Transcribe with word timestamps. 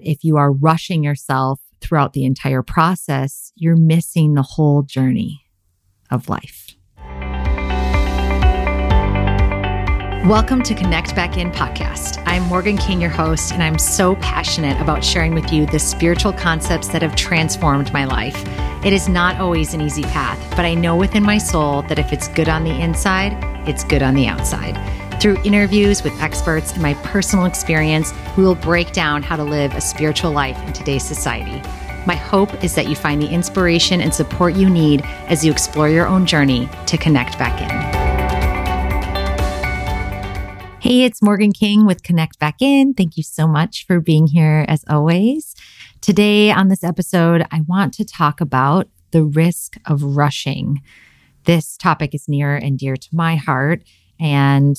If 0.00 0.22
you 0.22 0.36
are 0.36 0.52
rushing 0.52 1.02
yourself 1.02 1.60
throughout 1.80 2.12
the 2.12 2.24
entire 2.24 2.62
process, 2.62 3.50
you're 3.56 3.74
missing 3.74 4.34
the 4.34 4.42
whole 4.42 4.82
journey 4.82 5.44
of 6.08 6.28
life. 6.28 6.76
Welcome 10.24 10.62
to 10.62 10.74
Connect 10.76 11.16
Back 11.16 11.36
In 11.36 11.50
podcast. 11.50 12.22
I'm 12.26 12.44
Morgan 12.44 12.76
King, 12.76 13.00
your 13.00 13.10
host, 13.10 13.52
and 13.52 13.60
I'm 13.60 13.76
so 13.76 14.14
passionate 14.16 14.80
about 14.80 15.02
sharing 15.02 15.34
with 15.34 15.52
you 15.52 15.66
the 15.66 15.80
spiritual 15.80 16.32
concepts 16.32 16.86
that 16.88 17.02
have 17.02 17.16
transformed 17.16 17.92
my 17.92 18.04
life. 18.04 18.40
It 18.84 18.92
is 18.92 19.08
not 19.08 19.40
always 19.40 19.74
an 19.74 19.80
easy 19.80 20.04
path, 20.04 20.38
but 20.50 20.64
I 20.64 20.74
know 20.74 20.94
within 20.94 21.24
my 21.24 21.38
soul 21.38 21.82
that 21.82 21.98
if 21.98 22.12
it's 22.12 22.28
good 22.28 22.48
on 22.48 22.62
the 22.62 22.80
inside, 22.80 23.32
it's 23.68 23.82
good 23.82 24.04
on 24.04 24.14
the 24.14 24.28
outside. 24.28 24.76
Through 25.20 25.38
interviews 25.42 26.04
with 26.04 26.12
experts 26.22 26.72
and 26.72 26.80
my 26.80 26.94
personal 26.94 27.44
experience, 27.44 28.12
we 28.36 28.44
will 28.44 28.54
break 28.54 28.92
down 28.92 29.24
how 29.24 29.34
to 29.34 29.42
live 29.42 29.74
a 29.74 29.80
spiritual 29.80 30.30
life 30.30 30.56
in 30.64 30.72
today's 30.72 31.02
society. 31.02 31.60
My 32.06 32.14
hope 32.14 32.62
is 32.62 32.76
that 32.76 32.86
you 32.86 32.94
find 32.94 33.20
the 33.20 33.28
inspiration 33.28 34.00
and 34.00 34.14
support 34.14 34.54
you 34.54 34.70
need 34.70 35.02
as 35.26 35.44
you 35.44 35.50
explore 35.50 35.88
your 35.88 36.06
own 36.06 36.24
journey 36.24 36.68
to 36.86 36.96
connect 36.96 37.36
back 37.36 37.60
in. 37.60 37.68
Hey, 40.80 41.02
it's 41.02 41.20
Morgan 41.20 41.50
King 41.50 41.84
with 41.84 42.04
Connect 42.04 42.38
Back 42.38 42.62
In. 42.62 42.94
Thank 42.94 43.16
you 43.16 43.24
so 43.24 43.48
much 43.48 43.86
for 43.88 43.98
being 43.98 44.28
here 44.28 44.64
as 44.68 44.84
always. 44.88 45.56
Today 46.00 46.52
on 46.52 46.68
this 46.68 46.84
episode, 46.84 47.44
I 47.50 47.62
want 47.66 47.92
to 47.94 48.04
talk 48.04 48.40
about 48.40 48.88
the 49.10 49.24
risk 49.24 49.78
of 49.84 50.00
rushing. 50.00 50.80
This 51.42 51.76
topic 51.76 52.14
is 52.14 52.28
near 52.28 52.54
and 52.54 52.78
dear 52.78 52.96
to 52.96 53.08
my 53.12 53.34
heart. 53.34 53.82
And 54.20 54.76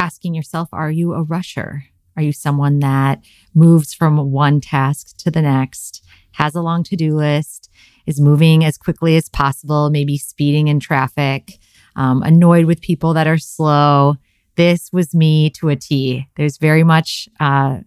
asking 0.00 0.34
yourself, 0.34 0.68
are 0.72 0.90
you 0.90 1.14
a 1.14 1.22
rusher? 1.22 1.84
Are 2.16 2.22
you 2.22 2.32
someone 2.32 2.80
that 2.80 3.22
moves 3.54 3.94
from 3.94 4.32
one 4.32 4.60
task 4.60 5.16
to 5.18 5.30
the 5.30 5.42
next, 5.42 6.04
has 6.32 6.54
a 6.54 6.62
long 6.62 6.82
to 6.84 6.96
do 6.96 7.14
list, 7.14 7.70
is 8.06 8.20
moving 8.20 8.64
as 8.64 8.76
quickly 8.76 9.16
as 9.16 9.28
possible, 9.28 9.90
maybe 9.90 10.18
speeding 10.18 10.68
in 10.68 10.80
traffic, 10.80 11.52
um, 11.94 12.22
annoyed 12.22 12.64
with 12.64 12.80
people 12.80 13.14
that 13.14 13.28
are 13.28 13.38
slow? 13.38 14.16
this 14.60 14.92
was 14.92 15.14
me 15.14 15.48
to 15.48 15.70
a 15.70 15.76
T. 15.76 16.28
There's 16.36 16.58
very 16.58 16.84
much 16.84 17.30
uh, 17.40 17.78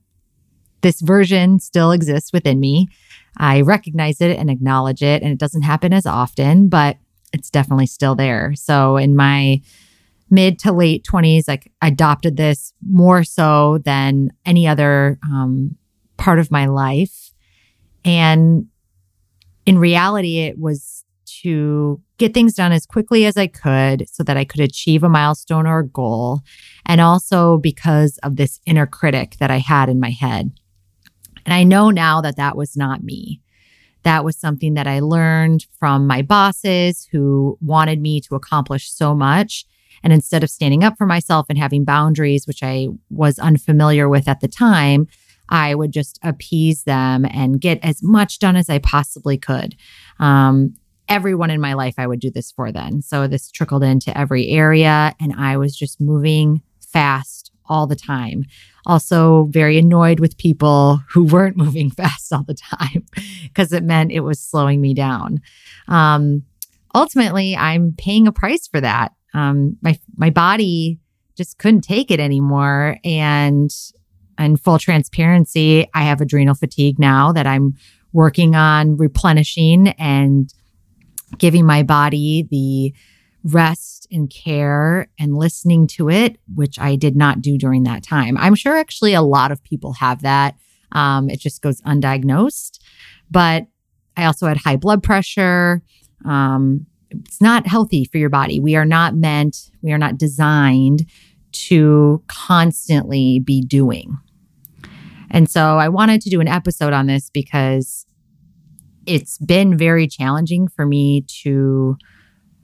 this 0.81 1.01
version 1.01 1.59
still 1.59 1.91
exists 1.91 2.33
within 2.33 2.59
me. 2.59 2.87
I 3.37 3.61
recognize 3.61 4.21
it 4.21 4.37
and 4.37 4.49
acknowledge 4.49 5.03
it, 5.03 5.21
and 5.21 5.31
it 5.31 5.37
doesn't 5.37 5.61
happen 5.61 5.93
as 5.93 6.07
often, 6.07 6.69
but 6.69 6.97
it's 7.31 7.51
definitely 7.51 7.85
still 7.85 8.15
there. 8.15 8.53
So 8.55 8.97
in 8.97 9.15
my 9.15 9.61
mid 10.29 10.59
to 10.59 10.71
late 10.71 11.05
20s, 11.05 11.47
like 11.47 11.71
I 11.81 11.87
adopted 11.87 12.37
this 12.37 12.73
more 12.87 13.23
so 13.23 13.79
than 13.85 14.31
any 14.45 14.67
other 14.67 15.19
um, 15.23 15.75
part 16.17 16.39
of 16.39 16.51
my 16.51 16.65
life. 16.65 17.31
And 18.05 18.67
in 19.65 19.77
reality, 19.77 20.39
it 20.39 20.59
was 20.59 21.03
to 21.41 22.01
get 22.17 22.33
things 22.33 22.53
done 22.53 22.71
as 22.71 22.85
quickly 22.85 23.25
as 23.25 23.37
I 23.37 23.47
could 23.47 24.07
so 24.09 24.23
that 24.23 24.37
I 24.37 24.45
could 24.45 24.61
achieve 24.61 25.03
a 25.03 25.09
milestone 25.09 25.67
or 25.67 25.79
a 25.79 25.87
goal. 25.87 26.41
And 26.85 27.01
also 27.01 27.57
because 27.57 28.17
of 28.19 28.35
this 28.35 28.59
inner 28.65 28.85
critic 28.85 29.37
that 29.39 29.51
I 29.51 29.57
had 29.57 29.89
in 29.89 29.99
my 29.99 30.11
head. 30.11 30.51
And 31.45 31.53
I 31.53 31.63
know 31.63 31.89
now 31.89 32.21
that 32.21 32.37
that 32.37 32.55
was 32.55 32.77
not 32.77 33.03
me. 33.03 33.41
That 34.03 34.25
was 34.25 34.37
something 34.37 34.73
that 34.73 34.87
I 34.87 34.99
learned 34.99 35.65
from 35.79 36.07
my 36.07 36.21
bosses 36.21 37.07
who 37.11 37.57
wanted 37.61 38.01
me 38.01 38.21
to 38.21 38.35
accomplish 38.35 38.91
so 38.91 39.15
much. 39.15 39.65
And 40.03 40.11
instead 40.13 40.43
of 40.43 40.49
standing 40.49 40.83
up 40.83 40.97
for 40.97 41.05
myself 41.05 41.45
and 41.49 41.57
having 41.57 41.85
boundaries, 41.85 42.45
which 42.45 42.61
I 42.61 42.89
was 43.09 43.39
unfamiliar 43.39 44.09
with 44.09 44.27
at 44.27 44.41
the 44.41 44.47
time, 44.47 45.07
I 45.49 45.75
would 45.75 45.91
just 45.91 46.19
appease 46.23 46.83
them 46.83 47.25
and 47.25 47.61
get 47.61 47.79
as 47.83 48.01
much 48.01 48.39
done 48.39 48.55
as 48.55 48.69
I 48.69 48.79
possibly 48.79 49.37
could. 49.37 49.75
Um, 50.19 50.75
everyone 51.09 51.49
in 51.49 51.61
my 51.61 51.73
life 51.73 51.95
I 51.97 52.07
would 52.07 52.19
do 52.19 52.31
this 52.31 52.51
for 52.51 52.71
then. 52.71 53.01
So 53.01 53.27
this 53.27 53.51
trickled 53.51 53.83
into 53.83 54.17
every 54.17 54.49
area 54.49 55.13
and 55.19 55.33
I 55.37 55.57
was 55.57 55.75
just 55.75 55.99
moving 55.99 56.61
fast 56.79 57.51
all 57.65 57.87
the 57.87 57.95
time. 57.95 58.45
Also, 58.85 59.45
very 59.45 59.77
annoyed 59.77 60.19
with 60.19 60.37
people 60.37 61.01
who 61.09 61.23
weren't 61.23 61.57
moving 61.65 61.89
fast 61.89 62.31
all 62.33 62.43
the 62.43 62.53
time 62.53 63.05
because 63.43 63.71
it 63.73 63.83
meant 63.83 64.11
it 64.11 64.21
was 64.21 64.39
slowing 64.39 64.81
me 64.81 64.93
down. 64.93 65.41
Um, 65.87 66.43
ultimately, 66.93 67.55
I'm 67.55 67.93
paying 67.97 68.27
a 68.27 68.31
price 68.31 68.67
for 68.67 68.81
that. 68.81 69.13
Um, 69.33 69.77
my 69.81 69.99
my 70.15 70.29
body 70.29 70.99
just 71.35 71.57
couldn't 71.57 71.81
take 71.81 72.11
it 72.11 72.19
anymore, 72.19 72.97
and 73.03 73.73
in 74.39 74.57
full 74.57 74.79
transparency, 74.79 75.87
I 75.93 76.03
have 76.03 76.21
adrenal 76.21 76.55
fatigue 76.55 76.99
now 76.99 77.31
that 77.31 77.47
I'm 77.47 77.75
working 78.11 78.55
on 78.55 78.97
replenishing 78.97 79.89
and 79.89 80.53
giving 81.37 81.65
my 81.65 81.83
body 81.83 82.47
the 82.49 82.93
rest 83.43 84.07
and 84.11 84.29
care 84.29 85.09
and 85.19 85.35
listening 85.35 85.87
to 85.87 86.09
it, 86.09 86.37
which 86.53 86.79
I 86.79 86.95
did 86.95 87.15
not 87.15 87.41
do 87.41 87.57
during 87.57 87.83
that 87.83 88.03
time. 88.03 88.37
I'm 88.37 88.55
sure 88.55 88.77
actually 88.77 89.13
a 89.13 89.21
lot 89.21 89.51
of 89.51 89.63
people 89.63 89.93
have 89.93 90.21
that. 90.21 90.55
Um, 90.91 91.29
it 91.29 91.39
just 91.39 91.61
goes 91.61 91.81
undiagnosed. 91.81 92.79
But 93.29 93.65
I 94.15 94.25
also 94.25 94.47
had 94.47 94.57
high 94.57 94.75
blood 94.75 95.03
pressure. 95.03 95.81
Um, 96.23 96.85
it's 97.25 97.41
not 97.41 97.67
healthy 97.67 98.05
for 98.05 98.17
your 98.17 98.29
body. 98.29 98.59
We 98.59 98.75
are 98.75 98.85
not 98.85 99.15
meant, 99.15 99.71
we 99.81 99.91
are 99.91 99.97
not 99.97 100.17
designed 100.17 101.05
to 101.51 102.23
constantly 102.27 103.39
be 103.39 103.61
doing. 103.61 104.17
And 105.29 105.49
so 105.49 105.77
I 105.77 105.89
wanted 105.89 106.21
to 106.21 106.29
do 106.29 106.41
an 106.41 106.47
episode 106.47 106.93
on 106.93 107.07
this 107.07 107.29
because 107.29 108.05
it's 109.05 109.37
been 109.39 109.77
very 109.77 110.07
challenging 110.07 110.67
for 110.67 110.85
me 110.85 111.21
to 111.43 111.97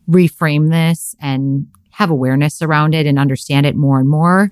reframe 0.09 0.69
this 0.69 1.15
and 1.19 1.67
have 1.91 2.09
awareness 2.09 2.61
around 2.61 2.95
it 2.95 3.05
and 3.05 3.19
understand 3.19 3.65
it 3.65 3.75
more 3.75 3.99
and 3.99 4.09
more. 4.09 4.49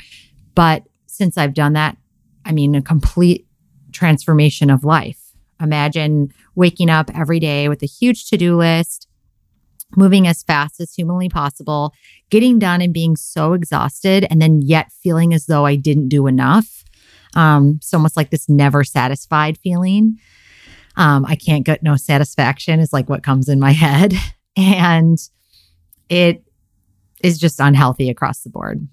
But 0.56 0.84
since 1.06 1.38
I've 1.38 1.54
done 1.54 1.74
that, 1.74 1.98
I 2.46 2.52
mean, 2.52 2.76
a 2.76 2.82
complete 2.82 3.48
transformation 3.92 4.70
of 4.70 4.84
life. 4.84 5.20
Imagine 5.62 6.32
waking 6.56 6.90
up 6.90 7.10
every 7.16 7.40
day 7.40 7.70
with 7.70 7.82
a 7.82 7.88
huge 7.88 8.30
to 8.30 8.38
do 8.38 8.56
list, 8.58 9.07
moving 9.96 10.28
as 10.28 10.44
fast 10.44 10.80
as 10.80 10.94
humanly 10.94 11.30
possible, 11.30 11.94
getting 12.30 12.60
done 12.60 12.82
and 12.82 12.94
being 12.94 13.16
so 13.16 13.54
exhausted, 13.54 14.26
and 14.30 14.42
then 14.42 14.62
yet 14.62 14.92
feeling 14.92 15.34
as 15.34 15.46
though 15.46 15.66
I 15.66 15.76
didn't 15.76 16.10
do 16.10 16.28
enough. 16.28 16.84
Um, 17.36 17.76
it's 17.78 17.94
almost 17.94 18.18
like 18.18 18.30
this 18.30 18.50
never 18.50 18.84
satisfied 18.84 19.58
feeling. 19.58 20.18
Um, 20.98 21.26
I 21.26 21.36
can't 21.36 21.66
get 21.66 21.84
no 21.84 21.96
satisfaction 21.96 22.80
is 22.80 22.92
like 22.92 23.08
what 23.08 23.24
comes 23.24 23.48
in 23.48 23.60
my 23.60 23.72
head. 23.72 24.14
And 24.60 25.20
it 26.10 26.44
is 27.24 27.38
just 27.38 27.60
unhealthy 27.60 28.10
across 28.10 28.40
the 28.42 28.50
board. 28.50 28.88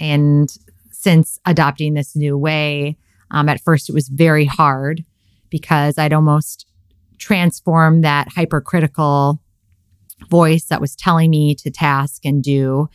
And 0.00 0.48
since 0.90 1.38
adopting 1.46 1.94
this 1.94 2.16
new 2.16 2.36
way, 2.36 2.98
um, 3.30 3.48
at 3.48 3.60
first 3.60 3.88
it 3.88 3.92
was 3.94 4.08
very 4.08 4.44
hard 4.44 5.04
because 5.50 5.98
I'd 5.98 6.12
almost 6.12 6.66
transform 7.18 8.00
that 8.00 8.26
hypercritical 8.34 9.40
voice 10.28 10.64
that 10.66 10.80
was 10.80 10.96
telling 10.96 11.30
me 11.30 11.54
to 11.56 11.70
task 11.70 12.24
and 12.24 12.42
do 12.42 12.88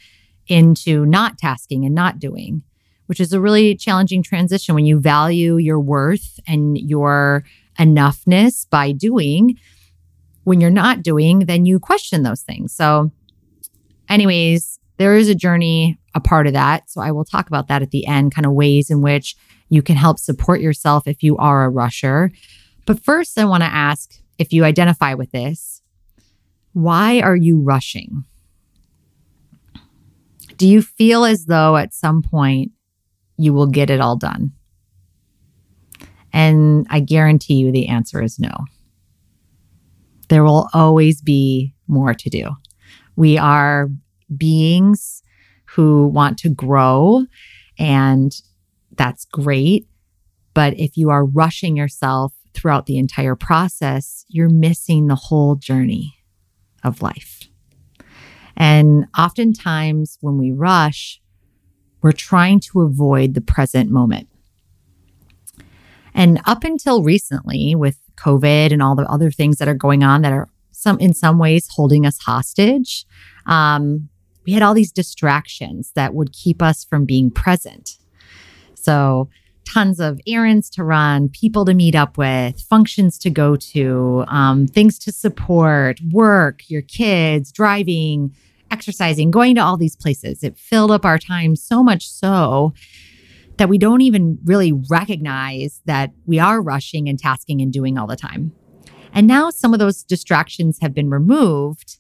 into 0.48 1.06
not 1.06 1.38
tasking 1.38 1.86
and 1.86 1.94
not 1.94 2.20
doing, 2.20 2.64
which 3.06 3.20
is 3.20 3.34
a 3.34 3.40
really 3.40 3.76
challenging 3.76 4.24
transition 4.24 4.76
when 4.76 4.86
you 4.86 5.00
value 5.00 5.58
your 5.58 5.80
worth 5.80 6.40
and 6.48 6.78
your 6.78 7.44
enoughness 7.78 8.68
by 8.70 8.92
doing. 8.92 9.58
When 10.44 10.60
you're 10.60 10.72
not 10.72 11.04
doing, 11.04 11.40
then 11.40 11.66
you 11.66 11.80
question 11.80 12.24
those 12.24 12.42
things. 12.42 12.74
So, 12.74 13.12
anyways, 14.10 14.80
there 14.98 15.16
is 15.16 15.30
a 15.30 15.36
journey, 15.36 16.00
a 16.16 16.20
part 16.20 16.48
of 16.48 16.54
that. 16.54 16.90
So, 16.90 17.02
I 17.02 17.12
will 17.12 17.26
talk 17.26 17.48
about 17.48 17.68
that 17.68 17.84
at 17.84 17.92
the 17.92 18.08
end, 18.08 18.34
kind 18.34 18.48
of 18.48 18.54
ways 18.54 18.90
in 18.90 19.02
which 19.02 19.36
you 19.70 19.84
can 19.84 19.96
help 19.96 20.18
support 20.18 20.62
yourself 20.62 21.08
if 21.08 21.22
you 21.22 21.38
are 21.38 21.66
a 21.66 21.70
rusher. 21.70 22.32
But 22.86 23.04
first, 23.04 23.38
I 23.38 23.46
want 23.46 23.62
to 23.62 23.68
ask 23.68 24.16
if 24.40 24.52
you 24.52 24.64
identify 24.64 25.14
with 25.14 25.32
this, 25.32 25.79
why 26.74 27.20
are 27.22 27.36
you 27.36 27.60
rushing? 27.60 28.26
Do 30.58 30.68
you 30.68 30.82
feel 30.82 31.26
as 31.26 31.46
though 31.46 31.78
at 31.78 31.94
some 31.94 32.22
point 32.22 32.72
you 33.38 33.54
will 33.54 33.68
get 33.68 33.90
it 33.90 34.02
all 34.02 34.18
done? 34.18 34.52
And 36.34 36.86
I 36.90 37.00
guarantee 37.00 37.56
you 37.56 37.72
the 37.72 37.88
answer 37.88 38.22
is 38.22 38.40
no. 38.40 38.66
There 40.28 40.44
will 40.44 40.70
always 40.74 41.22
be 41.22 41.74
more 41.88 42.14
to 42.14 42.30
do. 42.30 42.52
We 43.16 43.38
are 43.38 43.90
beings 44.36 45.24
who 45.66 46.08
want 46.08 46.38
to 46.40 46.50
grow, 46.50 47.26
and 47.80 48.32
that's 48.96 49.26
great. 49.26 49.88
But 50.54 50.78
if 50.78 50.98
you 50.98 51.10
are 51.10 51.26
rushing 51.26 51.76
yourself 51.76 52.34
throughout 52.54 52.86
the 52.86 52.98
entire 52.98 53.36
process, 53.36 54.26
you're 54.28 54.50
missing 54.50 55.08
the 55.08 55.16
whole 55.16 55.56
journey 55.56 56.19
of 56.84 57.02
life. 57.02 57.48
And 58.58 59.06
oftentimes, 59.18 60.18
when 60.22 60.38
we 60.38 60.52
rush, 60.52 61.22
we're 62.02 62.12
trying 62.12 62.60
to 62.72 62.82
avoid 62.82 63.34
the 63.34 63.42
present 63.42 63.90
moment. 63.90 64.28
And 66.14 66.42
up 66.46 66.64
until 66.64 67.04
recently, 67.04 67.76
with 67.76 68.00
COVID 68.18 68.74
and 68.74 68.82
all 68.82 68.96
the 68.96 69.10
other 69.10 69.32
things 69.32 69.58
that 69.58 69.68
are 69.68 69.74
going 69.74 70.04
on 70.04 70.22
that 70.24 70.34
are 70.34 70.50
some 70.72 71.00
in 71.00 71.14
some 71.14 71.38
ways 71.40 71.68
holding 71.70 72.06
us 72.06 72.20
hostage, 72.20 73.06
um, 73.46 74.10
we 74.46 74.54
had 74.54 74.64
all 74.64 74.74
these 74.74 74.92
distractions 74.92 75.92
that 75.96 76.14
would 76.14 76.34
keep 76.34 76.62
us 76.62 76.84
from 76.84 77.06
being 77.06 77.32
present. 77.32 77.98
So 78.76 79.30
tons 79.72 80.00
of 80.00 80.20
errands 80.26 80.70
to 80.72 80.84
run, 80.84 81.30
people 81.30 81.66
to 81.66 81.74
meet 81.74 81.96
up 81.96 82.18
with, 82.18 82.60
functions 82.62 83.18
to 83.20 83.30
go 83.30 83.56
to, 83.56 84.24
um, 84.28 84.68
things 84.68 84.98
to 85.00 85.12
support, 85.12 86.00
work, 86.12 86.70
your 86.70 86.82
kids, 86.82 87.52
driving, 87.52 88.34
exercising, 88.72 89.32
going 89.32 89.56
to 89.56 89.62
all 89.62 89.78
these 89.78 89.96
places. 89.96 90.44
It 90.44 90.58
filled 90.58 90.92
up 90.92 91.06
our 91.06 91.20
time 91.20 91.56
so 91.56 91.84
much 91.84 92.10
so 92.10 92.74
that 93.58 93.70
we 93.70 93.78
don't 93.78 94.02
even 94.02 94.40
really 94.44 94.72
recognize 94.72 95.82
that 95.86 96.12
we 96.26 96.40
are 96.40 96.62
rushing 96.62 97.10
and 97.10 97.20
tasking 97.20 97.62
and 97.62 97.72
doing 97.72 97.98
all 97.98 98.08
the 98.08 98.16
time. 98.16 98.54
And 99.14 99.28
now 99.28 99.50
some 99.50 99.74
of 99.74 99.80
those 99.80 100.04
distractions 100.04 100.80
have 100.82 100.94
been 100.94 101.10
removed. 101.10 102.00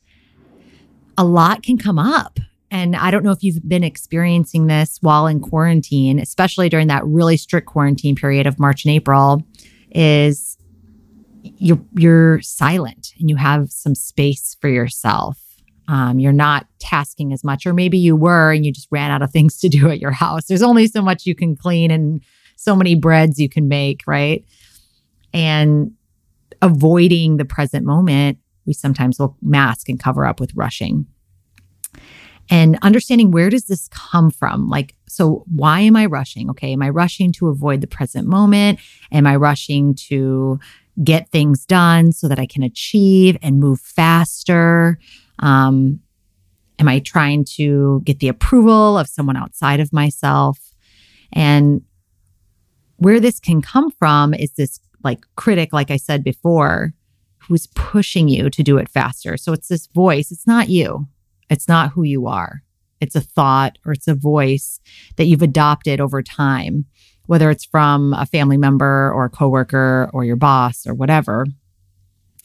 A 1.17 1.23
lot 1.23 1.63
can 1.63 1.77
come 1.77 1.99
up 1.99 2.39
and 2.71 2.95
I 2.95 3.09
don't 3.09 3.23
know 3.23 3.31
if 3.31 3.43
you've 3.43 3.67
been 3.67 3.83
experiencing 3.83 4.67
this 4.67 4.99
while 5.01 5.25
in 5.27 5.39
quarantine, 5.39 6.19
especially 6.19 6.69
during 6.69 6.87
that 6.87 7.05
really 7.05 7.35
strict 7.35 7.67
quarantine 7.67 8.15
period 8.15 8.45
of 8.45 8.59
March 8.59 8.85
and 8.85 8.93
April, 8.93 9.43
is 9.91 10.57
you're 11.43 11.81
you're 11.97 12.41
silent 12.41 13.13
and 13.19 13.29
you 13.29 13.35
have 13.37 13.71
some 13.71 13.95
space 13.95 14.55
for 14.61 14.69
yourself. 14.69 15.37
Um, 15.87 16.19
you're 16.19 16.31
not 16.31 16.67
tasking 16.77 17.33
as 17.33 17.43
much, 17.43 17.65
or 17.65 17.73
maybe 17.73 17.97
you 17.97 18.15
were 18.15 18.51
and 18.51 18.63
you 18.63 18.71
just 18.71 18.87
ran 18.91 19.09
out 19.09 19.23
of 19.23 19.31
things 19.31 19.57
to 19.59 19.69
do 19.69 19.89
at 19.89 19.99
your 19.99 20.11
house. 20.11 20.45
There's 20.45 20.61
only 20.61 20.85
so 20.87 21.01
much 21.01 21.25
you 21.25 21.33
can 21.33 21.55
clean 21.55 21.89
and 21.89 22.21
so 22.55 22.75
many 22.75 22.93
breads 22.93 23.39
you 23.39 23.49
can 23.49 23.67
make, 23.67 24.01
right? 24.05 24.45
And 25.33 25.93
avoiding 26.61 27.37
the 27.37 27.45
present 27.45 27.85
moment, 27.85 28.37
we 28.67 28.73
sometimes 28.73 29.17
will 29.17 29.37
mask 29.41 29.89
and 29.89 29.99
cover 29.99 30.25
up 30.25 30.39
with 30.39 30.53
rushing 30.53 31.07
and 32.49 32.79
understanding 32.81 33.31
where 33.31 33.49
does 33.49 33.65
this 33.65 33.87
come 33.89 34.31
from? 34.31 34.69
Like 34.69 34.95
so 35.07 35.43
why 35.53 35.81
am 35.81 35.95
i 35.95 36.05
rushing? 36.05 36.49
Okay 36.49 36.73
am 36.73 36.81
i 36.81 36.89
rushing 36.89 37.31
to 37.33 37.47
avoid 37.47 37.81
the 37.81 37.87
present 37.87 38.27
moment? 38.27 38.79
Am 39.11 39.27
i 39.27 39.35
rushing 39.35 39.95
to 40.09 40.59
get 41.03 41.29
things 41.29 41.65
done 41.65 42.11
so 42.11 42.27
that 42.27 42.39
i 42.39 42.45
can 42.45 42.63
achieve 42.63 43.37
and 43.41 43.59
move 43.59 43.79
faster? 43.79 44.99
Um, 45.39 45.99
am 46.79 46.87
i 46.87 46.99
trying 46.99 47.45
to 47.55 48.01
get 48.03 48.19
the 48.19 48.27
approval 48.27 48.97
of 48.97 49.07
someone 49.07 49.37
outside 49.37 49.79
of 49.79 49.93
myself? 49.93 50.59
And 51.31 51.83
where 52.97 53.19
this 53.19 53.39
can 53.39 53.61
come 53.61 53.91
from 53.91 54.33
is 54.33 54.51
this 54.53 54.79
like 55.03 55.19
critic 55.37 55.71
like 55.71 55.91
i 55.91 55.95
said 55.95 56.23
before 56.23 56.93
who's 57.37 57.67
pushing 57.67 58.27
you 58.27 58.49
to 58.49 58.61
do 58.61 58.77
it 58.77 58.87
faster. 58.87 59.35
So 59.35 59.53
it's 59.53 59.69
this 59.69 59.87
voice 59.87 60.31
it's 60.31 60.45
not 60.45 60.69
you 60.69 61.07
it's 61.49 61.67
not 61.67 61.91
who 61.91 62.03
you 62.03 62.27
are. 62.27 62.63
It's 63.01 63.15
a 63.15 63.21
thought 63.21 63.77
or 63.85 63.93
it's 63.93 64.07
a 64.07 64.15
voice 64.15 64.79
that 65.15 65.25
you've 65.25 65.41
adopted 65.41 66.01
over 66.01 66.21
time, 66.21 66.85
whether 67.27 67.49
it's 67.49 67.65
from 67.65 68.13
a 68.13 68.25
family 68.25 68.57
member 68.57 69.11
or 69.13 69.25
a 69.25 69.29
coworker 69.29 70.09
or 70.13 70.25
your 70.25 70.35
boss 70.35 70.85
or 70.85 70.93
whatever. 70.93 71.45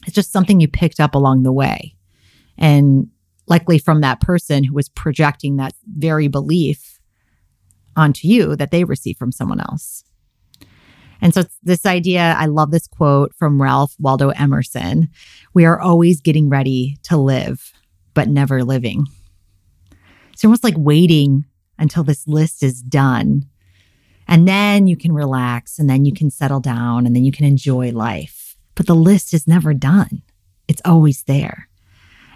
It's 0.05 0.15
just 0.15 0.31
something 0.31 0.59
you 0.59 0.67
picked 0.67 0.99
up 0.99 1.15
along 1.15 1.43
the 1.43 1.53
way. 1.53 1.95
And 2.57 3.09
likely 3.47 3.77
from 3.77 4.01
that 4.01 4.21
person 4.21 4.63
who 4.63 4.73
was 4.73 4.89
projecting 4.89 5.57
that 5.57 5.73
very 5.85 6.27
belief 6.27 6.99
onto 7.95 8.27
you 8.27 8.55
that 8.55 8.71
they 8.71 8.83
received 8.83 9.19
from 9.19 9.31
someone 9.31 9.59
else. 9.59 10.03
And 11.21 11.33
so 11.33 11.43
this 11.63 11.85
idea, 11.85 12.35
I 12.37 12.45
love 12.45 12.71
this 12.71 12.87
quote 12.87 13.33
from 13.35 13.61
Ralph 13.61 13.95
Waldo 13.99 14.29
Emerson. 14.29 15.09
We 15.53 15.65
are 15.65 15.79
always 15.79 16.21
getting 16.21 16.49
ready 16.49 16.97
to 17.03 17.17
live 17.17 17.71
but 18.15 18.27
never 18.27 18.63
living. 18.63 19.05
It's 20.33 20.43
almost 20.43 20.63
like 20.63 20.73
waiting 20.75 21.45
until 21.77 22.03
this 22.03 22.27
list 22.27 22.63
is 22.63 22.81
done. 22.81 23.45
And 24.27 24.47
then 24.47 24.87
you 24.87 24.97
can 24.97 25.13
relax 25.13 25.77
and 25.77 25.87
then 25.87 26.05
you 26.05 26.13
can 26.13 26.31
settle 26.31 26.59
down 26.59 27.05
and 27.05 27.15
then 27.15 27.23
you 27.23 27.31
can 27.31 27.45
enjoy 27.45 27.91
life. 27.91 28.55
But 28.73 28.87
the 28.87 28.95
list 28.95 29.33
is 29.33 29.47
never 29.47 29.75
done, 29.75 30.23
it's 30.67 30.81
always 30.83 31.23
there. 31.23 31.69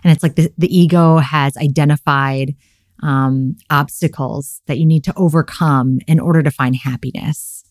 And 0.04 0.14
it's 0.14 0.24
like 0.24 0.36
the, 0.36 0.54
the 0.58 0.74
ego 0.74 1.18
has 1.18 1.58
identified 1.58 2.56
um, 3.02 3.58
obstacles 3.70 4.62
that 4.68 4.78
you 4.78 4.86
need 4.86 5.04
to 5.06 5.14
overcome 5.18 6.00
in 6.08 6.20
order 6.20 6.44
to 6.44 6.52
find 6.52 6.76
happiness. 6.76 7.64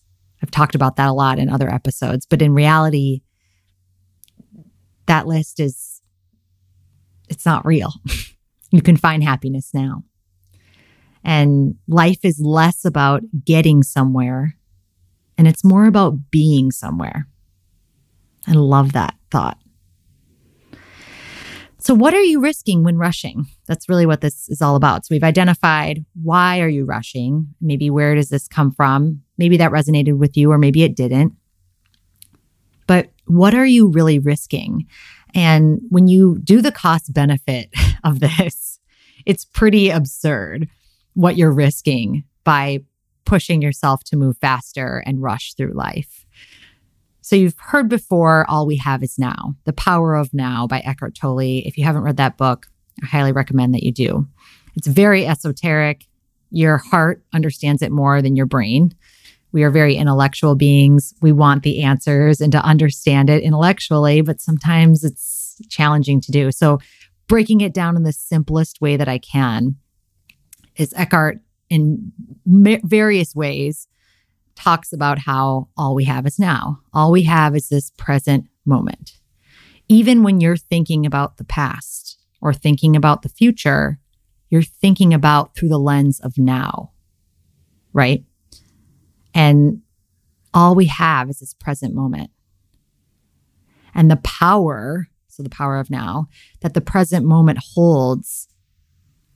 I've 0.43 0.51
talked 0.51 0.75
about 0.75 0.95
that 0.97 1.09
a 1.09 1.13
lot 1.13 1.39
in 1.39 1.49
other 1.49 1.69
episodes, 1.69 2.25
but 2.25 2.41
in 2.41 2.53
reality, 2.53 3.21
that 5.07 5.25
list 5.25 5.59
is 5.59 5.88
it's 7.29 7.45
not 7.45 7.65
real. 7.65 7.93
you 8.71 8.81
can 8.81 8.97
find 8.97 9.23
happiness 9.23 9.71
now. 9.73 10.03
And 11.23 11.75
life 11.87 12.19
is 12.23 12.39
less 12.39 12.85
about 12.85 13.23
getting 13.45 13.83
somewhere 13.83 14.55
and 15.39 15.47
it's 15.47 15.63
more 15.63 15.85
about 15.85 16.31
being 16.31 16.69
somewhere. 16.69 17.25
I 18.45 18.51
love 18.51 18.91
that 18.91 19.15
thought. 19.31 19.57
So, 21.77 21.93
what 21.93 22.13
are 22.13 22.21
you 22.21 22.41
risking 22.41 22.83
when 22.83 22.97
rushing? 22.97 23.45
That's 23.65 23.87
really 23.87 24.05
what 24.05 24.19
this 24.19 24.49
is 24.49 24.61
all 24.61 24.75
about. 24.75 25.05
So, 25.05 25.15
we've 25.15 25.23
identified 25.23 26.03
why 26.21 26.59
are 26.59 26.67
you 26.67 26.83
rushing? 26.83 27.47
Maybe 27.61 27.89
where 27.89 28.15
does 28.15 28.27
this 28.27 28.49
come 28.49 28.73
from? 28.73 29.21
Maybe 29.37 29.55
that 29.55 29.71
resonated 29.71 30.17
with 30.17 30.35
you, 30.35 30.51
or 30.51 30.57
maybe 30.57 30.83
it 30.83 30.93
didn't. 30.93 31.31
But 32.85 33.09
what 33.25 33.53
are 33.53 33.65
you 33.65 33.87
really 33.87 34.19
risking? 34.19 34.87
And 35.35 35.81
when 35.89 36.07
you 36.07 36.39
do 36.43 36.61
the 36.61 36.71
cost 36.71 37.13
benefit 37.13 37.69
of 38.03 38.19
this, 38.19 38.79
it's 39.25 39.45
pretty 39.45 39.89
absurd 39.89 40.67
what 41.13 41.37
you're 41.37 41.51
risking 41.51 42.23
by 42.43 42.79
pushing 43.25 43.61
yourself 43.61 44.03
to 44.05 44.15
move 44.15 44.37
faster 44.39 45.03
and 45.05 45.21
rush 45.21 45.53
through 45.53 45.73
life. 45.73 46.25
So 47.21 47.35
you've 47.35 47.59
heard 47.59 47.87
before 47.89 48.43
All 48.49 48.65
We 48.65 48.77
Have 48.77 49.03
Is 49.03 49.19
Now, 49.19 49.55
The 49.65 49.73
Power 49.73 50.15
of 50.15 50.33
Now 50.33 50.65
by 50.65 50.79
Eckhart 50.79 51.13
Tolle. 51.13 51.61
If 51.63 51.77
you 51.77 51.83
haven't 51.83 52.01
read 52.01 52.17
that 52.17 52.37
book, 52.37 52.65
I 53.03 53.05
highly 53.05 53.31
recommend 53.31 53.75
that 53.75 53.83
you 53.83 53.91
do. 53.91 54.27
It's 54.75 54.87
very 54.87 55.27
esoteric. 55.27 56.07
Your 56.49 56.77
heart 56.77 57.21
understands 57.31 57.83
it 57.83 57.91
more 57.91 58.23
than 58.23 58.35
your 58.35 58.47
brain. 58.47 58.95
We 59.51 59.63
are 59.63 59.71
very 59.71 59.95
intellectual 59.95 60.55
beings. 60.55 61.13
We 61.21 61.31
want 61.31 61.63
the 61.63 61.83
answers 61.83 62.41
and 62.41 62.51
to 62.51 62.63
understand 62.63 63.29
it 63.29 63.43
intellectually, 63.43 64.21
but 64.21 64.41
sometimes 64.41 65.03
it's 65.03 65.61
challenging 65.69 66.21
to 66.21 66.31
do. 66.31 66.51
So, 66.51 66.79
breaking 67.27 67.61
it 67.61 67.73
down 67.73 67.95
in 67.95 68.03
the 68.03 68.13
simplest 68.13 68.81
way 68.81 68.97
that 68.97 69.07
I 69.07 69.19
can 69.19 69.75
is 70.75 70.93
Eckhart 70.95 71.39
in 71.69 72.11
various 72.45 73.35
ways 73.35 73.87
talks 74.55 74.91
about 74.91 75.19
how 75.19 75.69
all 75.77 75.95
we 75.95 76.05
have 76.05 76.25
is 76.25 76.37
now. 76.39 76.79
All 76.93 77.11
we 77.11 77.23
have 77.23 77.55
is 77.55 77.69
this 77.69 77.91
present 77.91 78.47
moment. 78.65 79.13
Even 79.87 80.23
when 80.23 80.41
you're 80.41 80.57
thinking 80.57 81.05
about 81.05 81.37
the 81.37 81.43
past 81.43 82.17
or 82.41 82.53
thinking 82.53 82.95
about 82.95 83.21
the 83.21 83.29
future, 83.29 83.99
you're 84.49 84.61
thinking 84.61 85.13
about 85.13 85.55
through 85.55 85.69
the 85.69 85.79
lens 85.79 86.19
of 86.19 86.37
now, 86.37 86.91
right? 87.93 88.23
And 89.33 89.81
all 90.53 90.75
we 90.75 90.85
have 90.85 91.29
is 91.29 91.39
this 91.39 91.53
present 91.53 91.93
moment. 91.93 92.31
And 93.93 94.09
the 94.09 94.17
power, 94.17 95.07
so 95.27 95.43
the 95.43 95.49
power 95.49 95.77
of 95.77 95.89
now, 95.89 96.27
that 96.61 96.73
the 96.73 96.81
present 96.81 97.25
moment 97.25 97.59
holds 97.73 98.47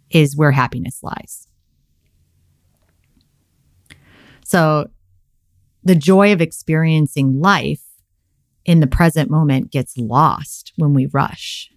is 0.10 0.36
where 0.36 0.52
happiness 0.52 1.02
lies. 1.02 1.48
So 4.46 4.90
the 5.84 5.96
joy 5.96 6.32
of 6.32 6.42
experiencing 6.42 7.40
life 7.40 7.82
in 8.66 8.80
the 8.80 8.88
present 8.88 9.30
moment 9.30 9.72
gets 9.72 9.98
lost 9.98 10.72
when 10.78 10.94
we 10.94 11.08
rush. 11.08 11.70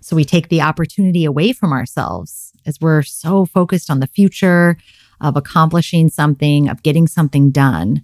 So 0.00 0.14
we 0.14 0.24
take 0.24 0.48
the 0.48 0.60
opportunity 0.60 1.24
away 1.24 1.52
from 1.52 1.72
ourselves 1.72 2.52
as 2.66 2.80
we're 2.80 3.02
so 3.02 3.46
focused 3.46 3.90
on 3.90 4.00
the 4.00 4.06
future, 4.06 4.76
of 5.24 5.36
accomplishing 5.36 6.08
something, 6.08 6.68
of 6.68 6.82
getting 6.82 7.08
something 7.08 7.50
done. 7.50 8.02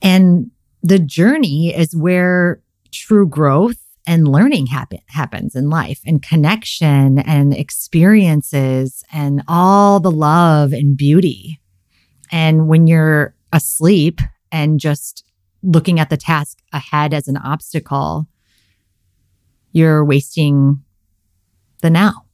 And 0.00 0.50
the 0.82 0.98
journey 0.98 1.74
is 1.76 1.94
where 1.94 2.62
true 2.92 3.26
growth 3.26 3.76
and 4.06 4.28
learning 4.28 4.66
happen, 4.66 5.00
happens 5.08 5.54
in 5.54 5.68
life 5.68 6.00
and 6.06 6.22
connection 6.22 7.18
and 7.18 7.52
experiences 7.52 9.04
and 9.12 9.42
all 9.48 10.00
the 10.00 10.10
love 10.10 10.72
and 10.72 10.96
beauty. 10.96 11.60
And 12.30 12.68
when 12.68 12.86
you're 12.86 13.34
asleep 13.52 14.20
and 14.52 14.78
just 14.78 15.24
looking 15.62 15.98
at 15.98 16.10
the 16.10 16.16
task 16.16 16.58
ahead 16.72 17.12
as 17.12 17.26
an 17.26 17.36
obstacle, 17.36 18.28
you're 19.72 20.04
wasting 20.04 20.82
the 21.82 21.90
now. 21.90 22.27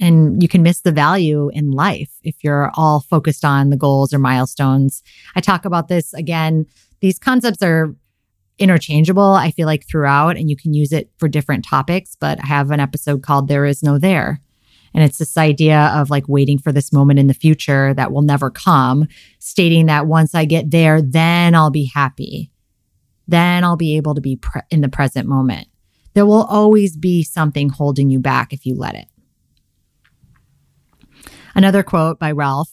And 0.00 0.42
you 0.42 0.48
can 0.48 0.62
miss 0.62 0.80
the 0.80 0.92
value 0.92 1.50
in 1.52 1.70
life 1.72 2.10
if 2.22 2.36
you're 2.42 2.70
all 2.74 3.00
focused 3.00 3.44
on 3.44 3.70
the 3.70 3.76
goals 3.76 4.12
or 4.12 4.18
milestones. 4.18 5.02
I 5.34 5.40
talk 5.40 5.64
about 5.64 5.88
this 5.88 6.14
again. 6.14 6.66
These 7.00 7.18
concepts 7.18 7.62
are 7.62 7.94
interchangeable, 8.58 9.34
I 9.34 9.50
feel 9.50 9.66
like, 9.66 9.86
throughout, 9.86 10.36
and 10.36 10.50
you 10.50 10.56
can 10.56 10.74
use 10.74 10.92
it 10.92 11.10
for 11.16 11.28
different 11.28 11.64
topics. 11.64 12.16
But 12.18 12.42
I 12.42 12.46
have 12.46 12.70
an 12.70 12.80
episode 12.80 13.22
called 13.22 13.48
There 13.48 13.64
Is 13.64 13.82
No 13.82 13.98
There. 13.98 14.40
And 14.94 15.04
it's 15.04 15.18
this 15.18 15.36
idea 15.36 15.92
of 15.94 16.10
like 16.10 16.28
waiting 16.28 16.58
for 16.58 16.72
this 16.72 16.92
moment 16.92 17.18
in 17.18 17.26
the 17.26 17.34
future 17.34 17.94
that 17.94 18.10
will 18.10 18.22
never 18.22 18.50
come, 18.50 19.06
stating 19.38 19.86
that 19.86 20.06
once 20.06 20.34
I 20.34 20.44
get 20.44 20.70
there, 20.70 21.02
then 21.02 21.54
I'll 21.54 21.70
be 21.70 21.84
happy. 21.84 22.50
Then 23.28 23.64
I'll 23.64 23.76
be 23.76 23.96
able 23.96 24.14
to 24.14 24.20
be 24.20 24.36
pre- 24.36 24.62
in 24.70 24.80
the 24.80 24.88
present 24.88 25.28
moment. 25.28 25.68
There 26.14 26.26
will 26.26 26.44
always 26.44 26.96
be 26.96 27.22
something 27.22 27.68
holding 27.68 28.10
you 28.10 28.18
back 28.18 28.52
if 28.52 28.64
you 28.64 28.74
let 28.74 28.94
it. 28.94 29.06
Another 31.58 31.82
quote 31.82 32.20
by 32.20 32.30
Ralph, 32.30 32.70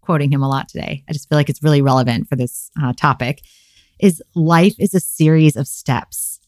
quoting 0.00 0.32
him 0.32 0.42
a 0.42 0.48
lot 0.48 0.68
today. 0.68 1.04
I 1.08 1.12
just 1.12 1.28
feel 1.28 1.38
like 1.38 1.48
it's 1.48 1.62
really 1.62 1.82
relevant 1.82 2.28
for 2.28 2.34
this 2.34 2.68
uh, 2.82 2.92
topic 2.92 3.42
is 4.00 4.20
life 4.34 4.74
is 4.76 4.92
a 4.92 4.98
series 4.98 5.54
of 5.54 5.68
steps. 5.68 6.40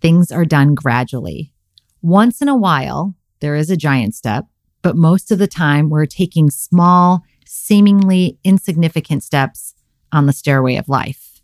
Things 0.00 0.32
are 0.32 0.46
done 0.46 0.74
gradually. 0.74 1.52
Once 2.00 2.40
in 2.40 2.48
a 2.48 2.56
while, 2.56 3.14
there 3.40 3.54
is 3.54 3.68
a 3.68 3.76
giant 3.76 4.14
step, 4.14 4.46
but 4.80 4.96
most 4.96 5.30
of 5.30 5.38
the 5.38 5.46
time, 5.46 5.90
we're 5.90 6.06
taking 6.06 6.48
small, 6.48 7.22
seemingly 7.44 8.38
insignificant 8.42 9.22
steps 9.22 9.74
on 10.12 10.24
the 10.24 10.32
stairway 10.32 10.76
of 10.76 10.88
life. 10.88 11.42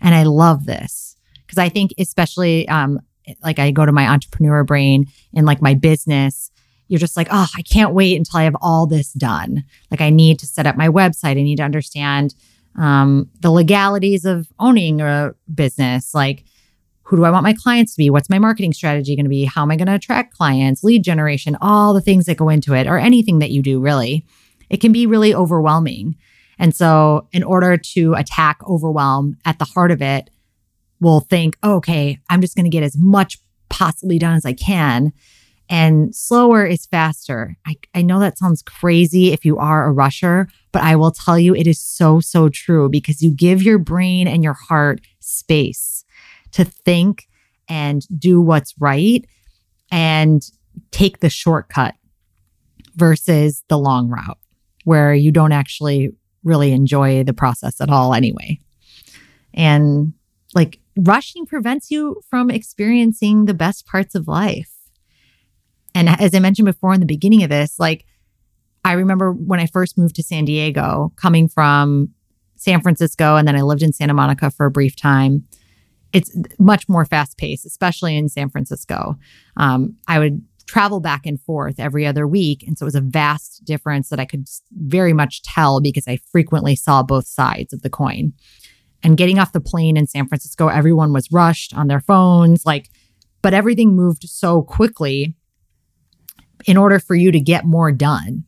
And 0.00 0.14
I 0.14 0.22
love 0.22 0.64
this 0.64 1.16
because 1.44 1.58
I 1.58 1.70
think, 1.70 1.92
especially 1.98 2.68
um, 2.68 3.00
like 3.42 3.58
I 3.58 3.72
go 3.72 3.84
to 3.84 3.90
my 3.90 4.06
entrepreneur 4.06 4.62
brain 4.62 5.06
in 5.32 5.44
like 5.44 5.60
my 5.60 5.74
business, 5.74 6.52
you're 6.88 7.00
just 7.00 7.16
like, 7.16 7.28
oh, 7.30 7.46
I 7.56 7.62
can't 7.62 7.94
wait 7.94 8.16
until 8.16 8.40
I 8.40 8.44
have 8.44 8.56
all 8.60 8.86
this 8.86 9.12
done. 9.12 9.64
Like, 9.90 10.00
I 10.00 10.10
need 10.10 10.38
to 10.40 10.46
set 10.46 10.66
up 10.66 10.76
my 10.76 10.88
website. 10.88 11.30
I 11.30 11.34
need 11.34 11.56
to 11.56 11.62
understand 11.62 12.34
um, 12.76 13.30
the 13.40 13.50
legalities 13.50 14.24
of 14.24 14.48
owning 14.58 15.00
a 15.00 15.34
business. 15.52 16.14
Like, 16.14 16.44
who 17.04 17.16
do 17.16 17.24
I 17.24 17.30
want 17.30 17.44
my 17.44 17.52
clients 17.52 17.94
to 17.94 17.98
be? 17.98 18.10
What's 18.10 18.30
my 18.30 18.38
marketing 18.38 18.72
strategy 18.72 19.14
going 19.14 19.24
to 19.24 19.30
be? 19.30 19.44
How 19.44 19.62
am 19.62 19.70
I 19.70 19.76
going 19.76 19.86
to 19.86 19.94
attract 19.94 20.34
clients, 20.34 20.82
lead 20.82 21.04
generation, 21.04 21.56
all 21.60 21.94
the 21.94 22.00
things 22.00 22.26
that 22.26 22.36
go 22.36 22.48
into 22.48 22.74
it, 22.74 22.86
or 22.86 22.98
anything 22.98 23.38
that 23.38 23.50
you 23.50 23.62
do, 23.62 23.80
really. 23.80 24.24
It 24.70 24.80
can 24.80 24.92
be 24.92 25.06
really 25.06 25.34
overwhelming. 25.34 26.16
And 26.58 26.74
so, 26.74 27.28
in 27.32 27.42
order 27.42 27.76
to 27.76 28.14
attack 28.14 28.58
overwhelm 28.66 29.36
at 29.44 29.58
the 29.58 29.64
heart 29.64 29.90
of 29.90 30.00
it, 30.00 30.30
we'll 31.00 31.20
think, 31.20 31.56
oh, 31.62 31.76
okay, 31.76 32.18
I'm 32.30 32.40
just 32.40 32.56
going 32.56 32.64
to 32.64 32.70
get 32.70 32.82
as 32.82 32.96
much 32.96 33.38
possibly 33.68 34.18
done 34.18 34.36
as 34.36 34.46
I 34.46 34.52
can 34.52 35.12
and 35.68 36.14
slower 36.14 36.66
is 36.66 36.86
faster. 36.86 37.56
I, 37.66 37.76
I 37.94 38.02
know 38.02 38.20
that 38.20 38.38
sounds 38.38 38.62
crazy 38.62 39.32
if 39.32 39.44
you 39.44 39.58
are 39.58 39.86
a 39.86 39.92
rusher, 39.92 40.48
but 40.72 40.82
I 40.82 40.96
will 40.96 41.10
tell 41.10 41.38
you 41.38 41.54
it 41.54 41.66
is 41.66 41.80
so, 41.80 42.20
so 42.20 42.48
true 42.48 42.88
because 42.88 43.22
you 43.22 43.30
give 43.30 43.62
your 43.62 43.78
brain 43.78 44.28
and 44.28 44.44
your 44.44 44.54
heart 44.54 45.00
space 45.20 46.04
to 46.52 46.64
think 46.64 47.28
and 47.68 48.06
do 48.18 48.40
what's 48.40 48.74
right 48.78 49.24
and 49.90 50.42
take 50.90 51.20
the 51.20 51.30
shortcut 51.30 51.94
versus 52.96 53.64
the 53.68 53.78
long 53.78 54.08
route 54.08 54.38
where 54.84 55.14
you 55.14 55.32
don't 55.32 55.52
actually 55.52 56.14
really 56.42 56.72
enjoy 56.72 57.24
the 57.24 57.32
process 57.32 57.80
at 57.80 57.90
all 57.90 58.12
anyway. 58.12 58.60
And 59.54 60.12
like 60.54 60.78
rushing 60.96 61.46
prevents 61.46 61.90
you 61.90 62.20
from 62.28 62.50
experiencing 62.50 63.46
the 63.46 63.54
best 63.54 63.86
parts 63.86 64.14
of 64.14 64.28
life. 64.28 64.73
And 65.94 66.08
as 66.08 66.34
I 66.34 66.40
mentioned 66.40 66.66
before 66.66 66.92
in 66.92 67.00
the 67.00 67.06
beginning 67.06 67.42
of 67.42 67.50
this, 67.50 67.78
like 67.78 68.04
I 68.84 68.92
remember 68.92 69.32
when 69.32 69.60
I 69.60 69.66
first 69.66 69.96
moved 69.96 70.16
to 70.16 70.22
San 70.22 70.44
Diego, 70.44 71.12
coming 71.16 71.48
from 71.48 72.10
San 72.56 72.80
Francisco, 72.80 73.36
and 73.36 73.48
then 73.48 73.56
I 73.56 73.62
lived 73.62 73.82
in 73.82 73.92
Santa 73.92 74.14
Monica 74.14 74.50
for 74.50 74.66
a 74.66 74.70
brief 74.70 74.96
time. 74.96 75.44
It's 76.12 76.36
much 76.58 76.88
more 76.88 77.04
fast 77.04 77.38
paced, 77.38 77.66
especially 77.66 78.16
in 78.16 78.28
San 78.28 78.50
Francisco. 78.50 79.16
Um, 79.56 79.96
I 80.06 80.18
would 80.18 80.42
travel 80.66 81.00
back 81.00 81.26
and 81.26 81.40
forth 81.40 81.78
every 81.78 82.06
other 82.06 82.26
week. 82.26 82.64
And 82.66 82.78
so 82.78 82.84
it 82.84 82.86
was 82.86 82.94
a 82.94 83.00
vast 83.00 83.64
difference 83.64 84.08
that 84.08 84.20
I 84.20 84.24
could 84.24 84.48
very 84.72 85.12
much 85.12 85.42
tell 85.42 85.80
because 85.80 86.08
I 86.08 86.18
frequently 86.30 86.76
saw 86.76 87.02
both 87.02 87.26
sides 87.26 87.72
of 87.72 87.82
the 87.82 87.90
coin. 87.90 88.32
And 89.02 89.16
getting 89.16 89.38
off 89.38 89.52
the 89.52 89.60
plane 89.60 89.96
in 89.96 90.06
San 90.06 90.26
Francisco, 90.26 90.68
everyone 90.68 91.12
was 91.12 91.30
rushed 91.30 91.74
on 91.76 91.88
their 91.88 92.00
phones, 92.00 92.64
like, 92.64 92.88
but 93.42 93.52
everything 93.52 93.94
moved 93.94 94.26
so 94.26 94.62
quickly 94.62 95.36
in 96.66 96.76
order 96.76 96.98
for 96.98 97.14
you 97.14 97.30
to 97.32 97.40
get 97.40 97.64
more 97.64 97.92
done. 97.92 98.44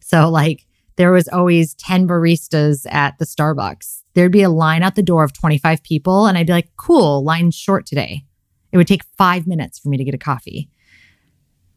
So, 0.00 0.28
like, 0.28 0.66
there 0.96 1.12
was 1.12 1.28
always 1.28 1.74
10 1.74 2.08
baristas 2.08 2.86
at 2.90 3.18
the 3.18 3.24
Starbucks. 3.24 4.02
There'd 4.14 4.32
be 4.32 4.42
a 4.42 4.50
line 4.50 4.82
out 4.82 4.94
the 4.94 5.02
door 5.02 5.24
of 5.24 5.32
25 5.32 5.82
people, 5.82 6.26
and 6.26 6.38
I'd 6.38 6.46
be 6.46 6.52
like, 6.52 6.70
cool, 6.76 7.22
line 7.22 7.50
short 7.50 7.86
today. 7.86 8.24
It 8.72 8.78
would 8.78 8.86
take 8.86 9.04
five 9.18 9.46
minutes 9.46 9.78
for 9.78 9.88
me 9.88 9.96
to 9.98 10.04
get 10.04 10.14
a 10.14 10.18
coffee. 10.18 10.70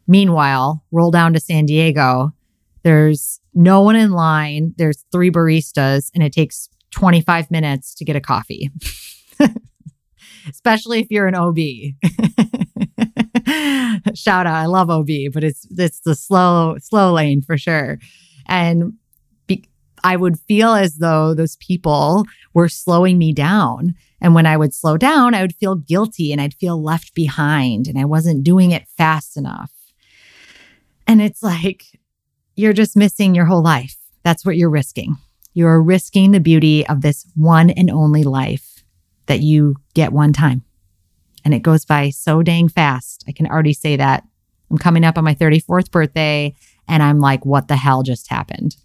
Meanwhile, 0.07 0.83
roll 0.91 1.11
down 1.11 1.33
to 1.33 1.39
San 1.39 1.65
Diego, 1.65 2.33
there's 2.83 3.39
no 3.53 3.81
one 3.81 3.95
in 3.95 4.11
line, 4.11 4.73
there's 4.77 5.03
three 5.11 5.29
baristas, 5.29 6.09
and 6.13 6.23
it 6.23 6.31
takes 6.31 6.69
25 6.91 7.51
minutes 7.51 7.93
to 7.95 8.05
get 8.05 8.15
a 8.15 8.21
coffee, 8.21 8.71
especially 10.49 10.99
if 10.99 11.11
you're 11.11 11.27
an 11.27 11.35
OB. 11.35 11.57
Shout 14.13 14.47
out. 14.47 14.55
I 14.55 14.65
love 14.65 14.89
OB, 14.89 15.07
but 15.33 15.43
it's 15.43 15.67
it's 15.77 15.99
the 16.01 16.15
slow 16.15 16.75
slow 16.79 17.13
lane 17.13 17.41
for 17.41 17.57
sure. 17.57 17.99
And 18.47 18.93
be, 19.47 19.65
I 20.03 20.15
would 20.15 20.39
feel 20.39 20.73
as 20.73 20.97
though 20.97 21.33
those 21.33 21.55
people 21.57 22.25
were 22.53 22.69
slowing 22.69 23.17
me 23.17 23.33
down. 23.33 23.95
And 24.21 24.35
when 24.35 24.45
I 24.45 24.57
would 24.57 24.73
slow 24.73 24.97
down, 24.97 25.33
I 25.33 25.41
would 25.41 25.55
feel 25.55 25.75
guilty 25.75 26.31
and 26.31 26.41
I'd 26.41 26.53
feel 26.55 26.81
left 26.81 27.13
behind 27.13 27.87
and 27.87 27.97
I 27.97 28.05
wasn't 28.05 28.43
doing 28.43 28.71
it 28.71 28.87
fast 28.97 29.37
enough. 29.37 29.71
And 31.07 31.21
it's 31.21 31.41
like 31.41 31.85
you're 32.55 32.73
just 32.73 32.97
missing 32.97 33.33
your 33.33 33.45
whole 33.45 33.63
life. 33.63 33.95
That's 34.23 34.45
what 34.45 34.57
you're 34.57 34.69
risking. 34.69 35.15
You're 35.53 35.81
risking 35.81 36.31
the 36.31 36.39
beauty 36.39 36.85
of 36.87 37.01
this 37.01 37.25
one 37.35 37.69
and 37.69 37.89
only 37.89 38.23
life 38.23 38.83
that 39.27 39.39
you 39.39 39.75
get 39.93 40.11
one 40.11 40.33
time 40.33 40.63
and 41.49 41.55
it 41.55 41.63
goes 41.63 41.83
by 41.83 42.11
so 42.11 42.43
dang 42.43 42.69
fast. 42.69 43.23
I 43.27 43.31
can 43.31 43.47
already 43.47 43.73
say 43.73 43.95
that. 43.95 44.23
I'm 44.69 44.77
coming 44.77 45.03
up 45.03 45.17
on 45.17 45.23
my 45.23 45.33
34th 45.33 45.89
birthday 45.89 46.53
and 46.87 47.01
I'm 47.01 47.19
like, 47.19 47.43
what 47.43 47.67
the 47.67 47.75
hell 47.75 48.03
just 48.03 48.29
happened? 48.29 48.75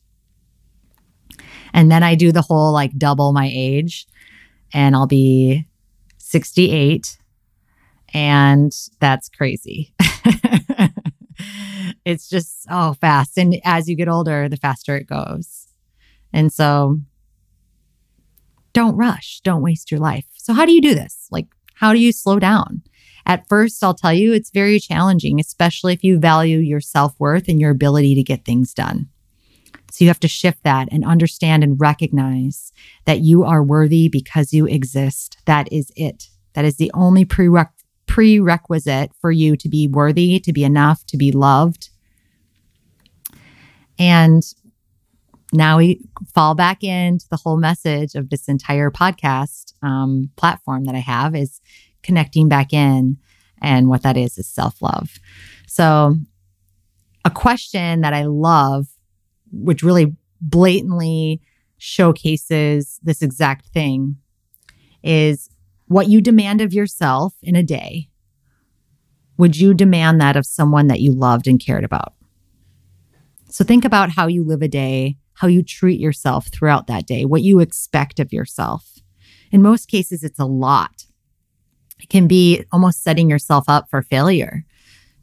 And 1.74 1.92
then 1.92 2.02
I 2.02 2.14
do 2.14 2.32
the 2.32 2.40
whole 2.40 2.72
like 2.72 2.96
double 2.96 3.34
my 3.34 3.50
age 3.52 4.06
and 4.72 4.96
I'll 4.96 5.06
be 5.06 5.66
68. 6.16 7.18
And 8.14 8.74
that's 8.98 9.28
crazy. 9.28 9.92
it's 12.06 12.30
just 12.30 12.62
so 12.62 12.94
fast. 12.98 13.36
And 13.36 13.60
as 13.62 13.90
you 13.90 13.94
get 13.94 14.08
older, 14.08 14.48
the 14.48 14.56
faster 14.56 14.96
it 14.96 15.06
goes. 15.06 15.68
And 16.32 16.50
so 16.50 17.00
don't 18.72 18.96
rush, 18.96 19.42
don't 19.44 19.60
waste 19.60 19.90
your 19.90 20.00
life. 20.00 20.24
So, 20.36 20.54
how 20.54 20.64
do 20.64 20.72
you 20.72 20.80
do 20.80 20.94
this? 20.94 21.28
Like, 21.30 21.48
how 21.74 21.92
do 21.92 21.98
you 21.98 22.12
slow 22.12 22.38
down? 22.38 22.82
At 23.26 23.48
first, 23.48 23.82
I'll 23.82 23.94
tell 23.94 24.12
you 24.12 24.32
it's 24.32 24.50
very 24.50 24.78
challenging, 24.78 25.40
especially 25.40 25.94
if 25.94 26.04
you 26.04 26.18
value 26.18 26.58
your 26.58 26.80
self 26.80 27.18
worth 27.18 27.48
and 27.48 27.60
your 27.60 27.70
ability 27.70 28.14
to 28.14 28.22
get 28.22 28.44
things 28.44 28.74
done. 28.74 29.08
So 29.90 30.04
you 30.04 30.08
have 30.08 30.20
to 30.20 30.28
shift 30.28 30.64
that 30.64 30.88
and 30.90 31.04
understand 31.04 31.62
and 31.62 31.80
recognize 31.80 32.72
that 33.04 33.20
you 33.20 33.44
are 33.44 33.62
worthy 33.62 34.08
because 34.08 34.52
you 34.52 34.66
exist. 34.66 35.38
That 35.46 35.72
is 35.72 35.92
it. 35.94 36.28
That 36.54 36.64
is 36.64 36.76
the 36.76 36.90
only 36.94 37.24
prereq- 37.24 37.70
prerequisite 38.06 39.12
for 39.20 39.30
you 39.30 39.56
to 39.56 39.68
be 39.68 39.86
worthy, 39.86 40.40
to 40.40 40.52
be 40.52 40.64
enough, 40.64 41.06
to 41.06 41.16
be 41.16 41.30
loved. 41.30 41.90
And 43.98 44.42
now 45.54 45.78
we 45.78 46.00
fall 46.34 46.54
back 46.54 46.82
into 46.82 47.26
the 47.30 47.36
whole 47.36 47.56
message 47.56 48.16
of 48.16 48.28
this 48.28 48.48
entire 48.48 48.90
podcast 48.90 49.72
um, 49.82 50.30
platform 50.36 50.84
that 50.84 50.96
I 50.96 51.00
have 51.00 51.36
is 51.36 51.60
connecting 52.02 52.48
back 52.48 52.72
in. 52.72 53.18
And 53.62 53.88
what 53.88 54.02
that 54.02 54.16
is 54.16 54.36
is 54.36 54.48
self 54.48 54.82
love. 54.82 55.10
So, 55.66 56.16
a 57.24 57.30
question 57.30 58.02
that 58.02 58.12
I 58.12 58.24
love, 58.24 58.88
which 59.50 59.82
really 59.82 60.14
blatantly 60.40 61.40
showcases 61.78 62.98
this 63.02 63.22
exact 63.22 63.66
thing, 63.66 64.16
is 65.02 65.48
what 65.86 66.08
you 66.08 66.20
demand 66.20 66.60
of 66.60 66.74
yourself 66.74 67.34
in 67.42 67.56
a 67.56 67.62
day. 67.62 68.08
Would 69.38 69.56
you 69.56 69.72
demand 69.72 70.20
that 70.20 70.36
of 70.36 70.44
someone 70.44 70.88
that 70.88 71.00
you 71.00 71.12
loved 71.12 71.46
and 71.46 71.64
cared 71.64 71.84
about? 71.84 72.12
So, 73.48 73.64
think 73.64 73.84
about 73.84 74.10
how 74.10 74.26
you 74.26 74.44
live 74.44 74.60
a 74.60 74.68
day 74.68 75.16
how 75.34 75.48
you 75.48 75.62
treat 75.62 76.00
yourself 76.00 76.48
throughout 76.48 76.86
that 76.86 77.06
day, 77.06 77.24
what 77.24 77.42
you 77.42 77.60
expect 77.60 78.20
of 78.20 78.32
yourself. 78.32 78.94
In 79.50 79.62
most 79.62 79.88
cases, 79.88 80.22
it's 80.24 80.38
a 80.38 80.44
lot. 80.44 81.04
It 82.00 82.08
can 82.08 82.26
be 82.26 82.64
almost 82.72 83.02
setting 83.02 83.30
yourself 83.30 83.64
up 83.68 83.88
for 83.88 84.02
failure 84.02 84.64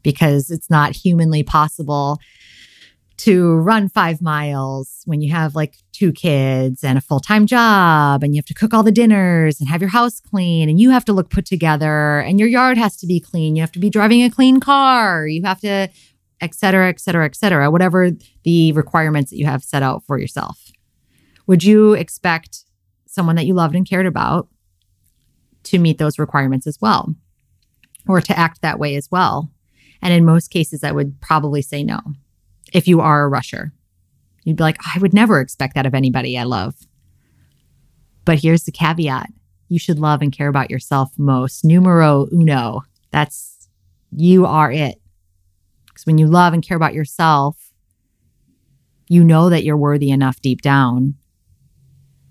because 0.02 0.50
it's 0.50 0.70
not 0.70 0.96
humanly 0.96 1.42
possible 1.42 2.18
to 3.18 3.54
run 3.56 3.88
five 3.88 4.20
miles 4.20 5.02
when 5.04 5.20
you 5.20 5.30
have 5.30 5.54
like 5.54 5.76
two 5.92 6.12
kids 6.12 6.82
and 6.82 6.98
a 6.98 7.00
full 7.00 7.20
time 7.20 7.46
job 7.46 8.24
and 8.24 8.34
you 8.34 8.38
have 8.38 8.46
to 8.46 8.54
cook 8.54 8.74
all 8.74 8.82
the 8.82 8.90
dinners 8.90 9.60
and 9.60 9.68
have 9.68 9.80
your 9.80 9.90
house 9.90 10.18
clean 10.18 10.68
and 10.68 10.80
you 10.80 10.90
have 10.90 11.04
to 11.04 11.12
look 11.12 11.30
put 11.30 11.46
together 11.46 12.18
and 12.20 12.40
your 12.40 12.48
yard 12.48 12.76
has 12.76 12.96
to 12.96 13.06
be 13.06 13.20
clean. 13.20 13.54
You 13.54 13.62
have 13.62 13.72
to 13.72 13.78
be 13.78 13.90
driving 13.90 14.22
a 14.24 14.30
clean 14.30 14.58
car. 14.58 15.26
You 15.26 15.42
have 15.44 15.60
to, 15.60 15.88
et 16.42 16.54
cetera, 16.54 16.88
et 16.88 17.00
cetera, 17.00 17.24
et 17.24 17.34
cetera, 17.34 17.70
whatever 17.70 18.10
the 18.42 18.72
requirements 18.72 19.30
that 19.30 19.38
you 19.38 19.46
have 19.46 19.64
set 19.64 19.82
out 19.82 20.04
for 20.04 20.18
yourself. 20.18 20.70
Would 21.46 21.64
you 21.64 21.94
expect 21.94 22.64
someone 23.06 23.36
that 23.36 23.46
you 23.46 23.54
loved 23.54 23.74
and 23.74 23.88
cared 23.88 24.06
about 24.06 24.48
to 25.64 25.78
meet 25.78 25.98
those 25.98 26.18
requirements 26.18 26.66
as 26.66 26.78
well 26.80 27.14
or 28.08 28.20
to 28.20 28.38
act 28.38 28.60
that 28.60 28.78
way 28.78 28.96
as 28.96 29.08
well? 29.10 29.50
And 30.02 30.12
in 30.12 30.24
most 30.24 30.48
cases, 30.48 30.82
I 30.82 30.92
would 30.92 31.20
probably 31.20 31.62
say 31.62 31.84
no 31.84 32.00
if 32.72 32.88
you 32.88 33.00
are 33.00 33.22
a 33.22 33.28
rusher. 33.28 33.72
You'd 34.44 34.56
be 34.56 34.64
like, 34.64 34.78
I 34.94 34.98
would 34.98 35.14
never 35.14 35.40
expect 35.40 35.76
that 35.76 35.86
of 35.86 35.94
anybody 35.94 36.36
I 36.36 36.42
love. 36.42 36.74
But 38.24 38.40
here's 38.40 38.64
the 38.64 38.72
caveat 38.72 39.28
you 39.68 39.78
should 39.78 39.98
love 39.98 40.20
and 40.20 40.32
care 40.32 40.48
about 40.48 40.70
yourself 40.70 41.10
most. 41.16 41.64
Numero 41.64 42.26
uno. 42.32 42.82
That's 43.10 43.68
you 44.10 44.44
are 44.44 44.70
it. 44.70 45.01
Because 45.92 46.06
when 46.06 46.18
you 46.18 46.26
love 46.26 46.54
and 46.54 46.66
care 46.66 46.76
about 46.76 46.94
yourself, 46.94 47.72
you 49.08 49.22
know 49.22 49.50
that 49.50 49.64
you're 49.64 49.76
worthy 49.76 50.10
enough 50.10 50.40
deep 50.40 50.62
down 50.62 51.14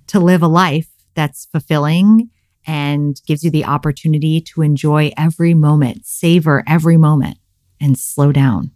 to 0.08 0.20
live 0.20 0.42
a 0.42 0.48
life 0.48 0.90
that's 1.14 1.46
fulfilling 1.46 2.30
and 2.66 3.22
gives 3.26 3.44
you 3.44 3.52
the 3.52 3.66
opportunity 3.66 4.42
to 4.42 4.62
enjoy 4.62 5.12
every 5.18 5.54
moment, 5.54 6.06
savor 6.06 6.64
every 6.68 6.98
moment, 6.98 7.38
and 7.80 7.98
slow 7.98 8.32
down. 8.32 8.72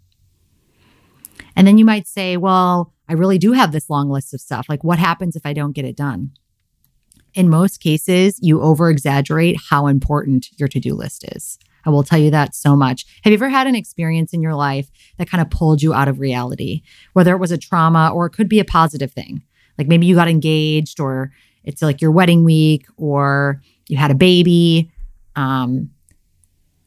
And 1.55 1.67
then 1.67 1.77
you 1.77 1.85
might 1.85 2.07
say, 2.07 2.37
well, 2.37 2.93
I 3.07 3.13
really 3.13 3.37
do 3.37 3.53
have 3.53 3.71
this 3.71 3.89
long 3.89 4.09
list 4.09 4.33
of 4.33 4.41
stuff. 4.41 4.67
Like, 4.67 4.83
what 4.83 4.99
happens 4.99 5.35
if 5.35 5.45
I 5.45 5.53
don't 5.53 5.73
get 5.73 5.85
it 5.85 5.95
done? 5.95 6.31
In 7.33 7.49
most 7.49 7.81
cases, 7.81 8.39
you 8.41 8.61
over 8.61 8.89
exaggerate 8.89 9.57
how 9.69 9.87
important 9.87 10.47
your 10.57 10.67
to 10.69 10.79
do 10.79 10.95
list 10.95 11.25
is. 11.35 11.59
I 11.85 11.89
will 11.89 12.03
tell 12.03 12.19
you 12.19 12.31
that 12.31 12.55
so 12.55 12.75
much. 12.75 13.05
Have 13.23 13.31
you 13.31 13.37
ever 13.37 13.49
had 13.49 13.67
an 13.67 13.75
experience 13.75 14.33
in 14.33 14.41
your 14.41 14.55
life 14.55 14.89
that 15.17 15.29
kind 15.29 15.41
of 15.41 15.49
pulled 15.49 15.81
you 15.81 15.93
out 15.93 16.07
of 16.07 16.19
reality, 16.19 16.81
whether 17.13 17.33
it 17.33 17.39
was 17.39 17.51
a 17.51 17.57
trauma 17.57 18.11
or 18.13 18.25
it 18.25 18.31
could 18.31 18.49
be 18.49 18.59
a 18.59 18.65
positive 18.65 19.11
thing? 19.11 19.43
Like 19.77 19.87
maybe 19.87 20.05
you 20.05 20.15
got 20.15 20.27
engaged 20.27 20.99
or 20.99 21.31
it's 21.63 21.81
like 21.81 22.01
your 22.01 22.11
wedding 22.11 22.43
week 22.43 22.85
or 22.97 23.61
you 23.87 23.97
had 23.97 24.11
a 24.11 24.15
baby. 24.15 24.91
Um, 25.35 25.91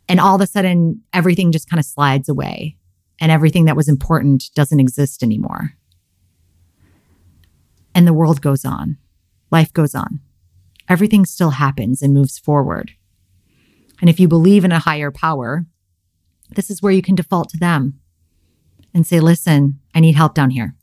and 0.08 0.20
all 0.20 0.34
of 0.34 0.40
a 0.40 0.46
sudden, 0.46 1.02
everything 1.12 1.52
just 1.52 1.68
kind 1.68 1.78
of 1.78 1.84
slides 1.84 2.28
away 2.28 2.76
and 3.20 3.30
everything 3.30 3.66
that 3.66 3.76
was 3.76 3.88
important 3.88 4.50
doesn't 4.54 4.80
exist 4.80 5.22
anymore. 5.22 5.74
And 7.94 8.06
the 8.06 8.12
world 8.12 8.40
goes 8.40 8.64
on, 8.64 8.96
life 9.50 9.72
goes 9.72 9.94
on. 9.94 10.20
Everything 10.88 11.26
still 11.26 11.50
happens 11.50 12.00
and 12.00 12.14
moves 12.14 12.38
forward. 12.38 12.92
And 14.00 14.08
if 14.08 14.20
you 14.20 14.28
believe 14.28 14.64
in 14.64 14.72
a 14.72 14.78
higher 14.78 15.10
power, 15.10 15.66
this 16.50 16.70
is 16.70 16.82
where 16.82 16.92
you 16.92 17.02
can 17.02 17.14
default 17.14 17.48
to 17.50 17.58
them 17.58 18.00
and 18.94 19.06
say, 19.06 19.20
listen, 19.20 19.80
I 19.94 20.00
need 20.00 20.14
help 20.14 20.34
down 20.34 20.50
here. 20.50 20.74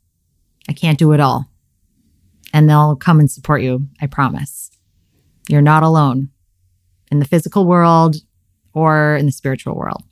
I 0.68 0.72
can't 0.72 0.98
do 0.98 1.12
it 1.12 1.20
all. 1.20 1.50
And 2.52 2.68
they'll 2.68 2.96
come 2.96 3.20
and 3.20 3.30
support 3.30 3.62
you, 3.62 3.88
I 4.00 4.06
promise. 4.06 4.70
You're 5.48 5.62
not 5.62 5.82
alone 5.82 6.30
in 7.10 7.18
the 7.18 7.24
physical 7.24 7.66
world 7.66 8.16
or 8.72 9.16
in 9.16 9.26
the 9.26 9.32
spiritual 9.32 9.74
world. 9.74 10.02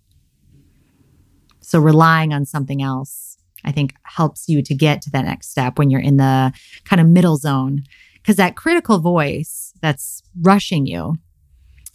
So 1.60 1.78
relying 1.78 2.32
on 2.32 2.44
something 2.44 2.82
else, 2.82 3.38
I 3.64 3.72
think 3.72 3.94
helps 4.02 4.48
you 4.48 4.62
to 4.62 4.74
get 4.74 5.02
to 5.02 5.10
that 5.10 5.24
next 5.24 5.50
step 5.50 5.78
when 5.78 5.90
you're 5.90 6.00
in 6.00 6.18
the 6.18 6.52
kind 6.84 7.00
of 7.00 7.08
middle 7.08 7.36
zone. 7.36 7.82
Because 8.16 8.36
that 8.36 8.56
critical 8.56 9.00
voice 9.00 9.72
that's 9.80 10.22
rushing 10.40 10.86
you 10.86 11.18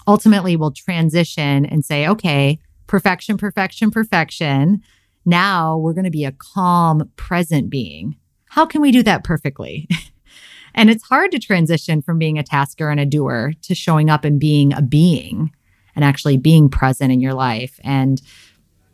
ultimately 0.09 0.55
will 0.55 0.71
transition 0.71 1.67
and 1.67 1.85
say, 1.85 2.07
okay, 2.07 2.57
perfection, 2.87 3.37
perfection, 3.37 3.91
perfection. 3.91 4.81
Now 5.23 5.77
we're 5.77 5.93
going 5.93 6.05
to 6.05 6.09
be 6.09 6.25
a 6.25 6.31
calm, 6.31 7.11
present 7.15 7.69
being. 7.69 8.17
How 8.49 8.65
can 8.65 8.81
we 8.81 8.91
do 8.91 9.03
that 9.03 9.23
perfectly? 9.23 9.87
and 10.73 10.89
it's 10.89 11.03
hard 11.03 11.31
to 11.31 11.37
transition 11.37 12.01
from 12.01 12.17
being 12.17 12.39
a 12.39 12.43
tasker 12.43 12.89
and 12.89 12.99
a 12.99 13.05
doer 13.05 13.53
to 13.61 13.75
showing 13.75 14.09
up 14.09 14.25
and 14.25 14.39
being 14.39 14.73
a 14.73 14.81
being 14.81 15.51
and 15.95 16.03
actually 16.03 16.37
being 16.37 16.69
present 16.69 17.11
in 17.11 17.21
your 17.21 17.35
life. 17.35 17.79
And 17.83 18.19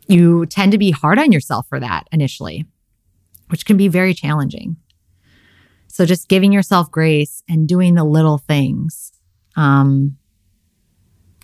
you 0.08 0.44
tend 0.44 0.72
to 0.72 0.78
be 0.78 0.90
hard 0.90 1.18
on 1.18 1.32
yourself 1.32 1.66
for 1.66 1.80
that 1.80 2.06
initially, 2.12 2.66
which 3.48 3.64
can 3.64 3.78
be 3.78 3.88
very 3.88 4.12
challenging. 4.12 4.76
So 5.86 6.04
just 6.04 6.28
giving 6.28 6.52
yourself 6.52 6.90
grace 6.90 7.42
and 7.48 7.66
doing 7.66 7.94
the 7.94 8.04
little 8.04 8.36
things, 8.36 9.12
um, 9.56 10.18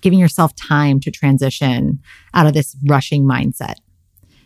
giving 0.02 0.18
yourself 0.18 0.54
time 0.54 1.00
to 1.00 1.10
transition 1.10 2.00
out 2.34 2.46
of 2.46 2.52
this 2.52 2.76
rushing 2.86 3.24
mindset. 3.24 3.76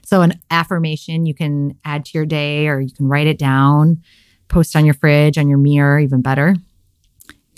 So, 0.05 0.23
an 0.23 0.41
affirmation 0.51 1.27
you 1.27 1.35
can 1.35 1.79
add 1.85 2.05
to 2.05 2.11
your 2.15 2.27
day 2.27 2.69
or 2.69 2.81
you 2.81 2.93
can 2.93 3.09
write 3.09 3.27
it 3.27 3.39
down, 3.39 4.03
post 4.49 4.77
on 4.77 4.85
your 4.85 4.95
fridge, 4.95 5.37
on 5.37 5.49
your 5.49 5.59
mirror, 5.59 5.99
even 5.99 6.23
better. 6.23 6.55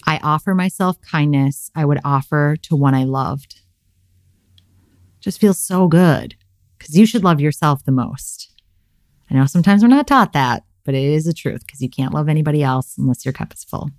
I 0.06 0.18
offer 0.22 0.54
myself 0.54 0.98
kindness 1.02 1.70
I 1.74 1.84
would 1.84 2.00
offer 2.04 2.56
to 2.62 2.76
one 2.76 2.94
I 2.94 3.04
loved. 3.04 3.60
Just 5.20 5.40
feels 5.40 5.58
so 5.58 5.88
good 5.88 6.36
because 6.78 6.96
you 6.96 7.04
should 7.04 7.24
love 7.24 7.40
yourself 7.40 7.84
the 7.84 7.92
most. 7.92 8.50
I 9.30 9.34
know 9.34 9.44
sometimes 9.44 9.82
we're 9.82 9.88
not 9.88 10.06
taught 10.06 10.32
that, 10.32 10.64
but 10.84 10.94
it 10.94 11.04
is 11.04 11.26
the 11.26 11.34
truth 11.34 11.66
because 11.66 11.82
you 11.82 11.90
can't 11.90 12.14
love 12.14 12.30
anybody 12.30 12.62
else 12.62 12.96
unless 12.96 13.26
your 13.26 13.34
cup 13.34 13.52
is 13.52 13.64
full. 13.64 13.90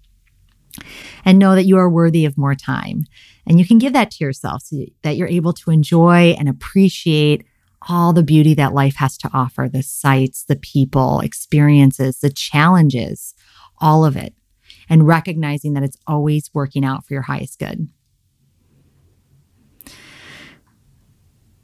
And 1.26 1.40
know 1.40 1.56
that 1.56 1.66
you 1.66 1.78
are 1.78 1.90
worthy 1.90 2.26
of 2.26 2.38
more 2.38 2.56
time. 2.56 3.06
And 3.46 3.60
you 3.60 3.66
can 3.66 3.78
give 3.78 3.94
that 3.94 4.12
to 4.12 4.24
yourself 4.24 4.64
so 4.64 4.86
that 5.02 5.18
you're 5.18 5.28
able 5.28 5.54
to 5.54 5.72
enjoy 5.72 6.36
and 6.38 6.48
appreciate 6.48 7.46
all 7.88 8.14
the 8.14 8.24
beauty 8.24 8.54
that 8.56 8.74
life 8.74 8.96
has 8.96 9.18
to 9.18 9.30
offer 9.34 9.70
the 9.72 9.84
sights, 9.84 10.44
the 10.44 10.56
people, 10.56 11.22
experiences, 11.22 12.20
the 12.20 12.30
challenges, 12.30 13.34
all 13.80 14.06
of 14.06 14.16
it. 14.18 14.34
And 14.90 15.08
recognizing 15.08 15.74
that 15.74 15.84
it's 15.84 15.98
always 16.08 16.50
working 16.54 16.84
out 16.84 17.06
for 17.06 17.14
your 17.14 17.22
highest 17.22 17.60
good. 17.60 17.88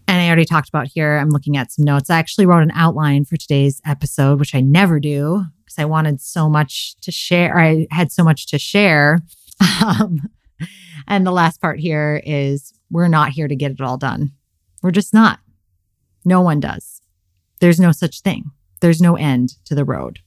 And 0.08 0.22
I 0.22 0.28
already 0.28 0.46
talked 0.46 0.70
about 0.70 0.88
here, 0.88 1.18
I'm 1.18 1.32
looking 1.32 1.58
at 1.58 1.72
some 1.72 1.84
notes. 1.84 2.10
I 2.10 2.20
actually 2.20 2.46
wrote 2.46 2.62
an 2.62 2.72
outline 2.76 3.26
for 3.26 3.38
today's 3.38 3.82
episode, 3.86 4.40
which 4.40 4.54
I 4.54 4.62
never 4.62 5.00
do 5.00 5.46
because 5.76 5.84
I 5.84 5.86
wanted 5.86 6.22
so 6.22 6.50
much 6.50 6.96
to 7.02 7.12
share. 7.12 7.58
I 7.58 7.88
had 7.92 8.12
so 8.12 8.24
much 8.24 8.48
to 8.48 8.60
share. 8.60 9.20
Um, 9.82 10.20
and 11.08 11.26
the 11.26 11.32
last 11.32 11.62
part 11.62 11.80
here 11.80 12.22
is 12.26 12.74
we're 12.92 13.08
not 13.08 13.32
here 13.32 13.48
to 13.48 13.56
get 13.56 13.72
it 13.72 13.80
all 13.80 13.98
done. 13.98 14.34
We're 14.84 14.92
just 14.92 15.14
not. 15.14 15.40
No 16.26 16.42
one 16.42 16.60
does. 16.60 17.02
There's 17.62 17.80
no 17.80 17.94
such 17.94 18.20
thing. 18.20 18.52
There's 18.82 19.00
no 19.00 19.16
end 19.16 19.54
to 19.66 19.76
the 19.76 19.86
road. 19.86 20.20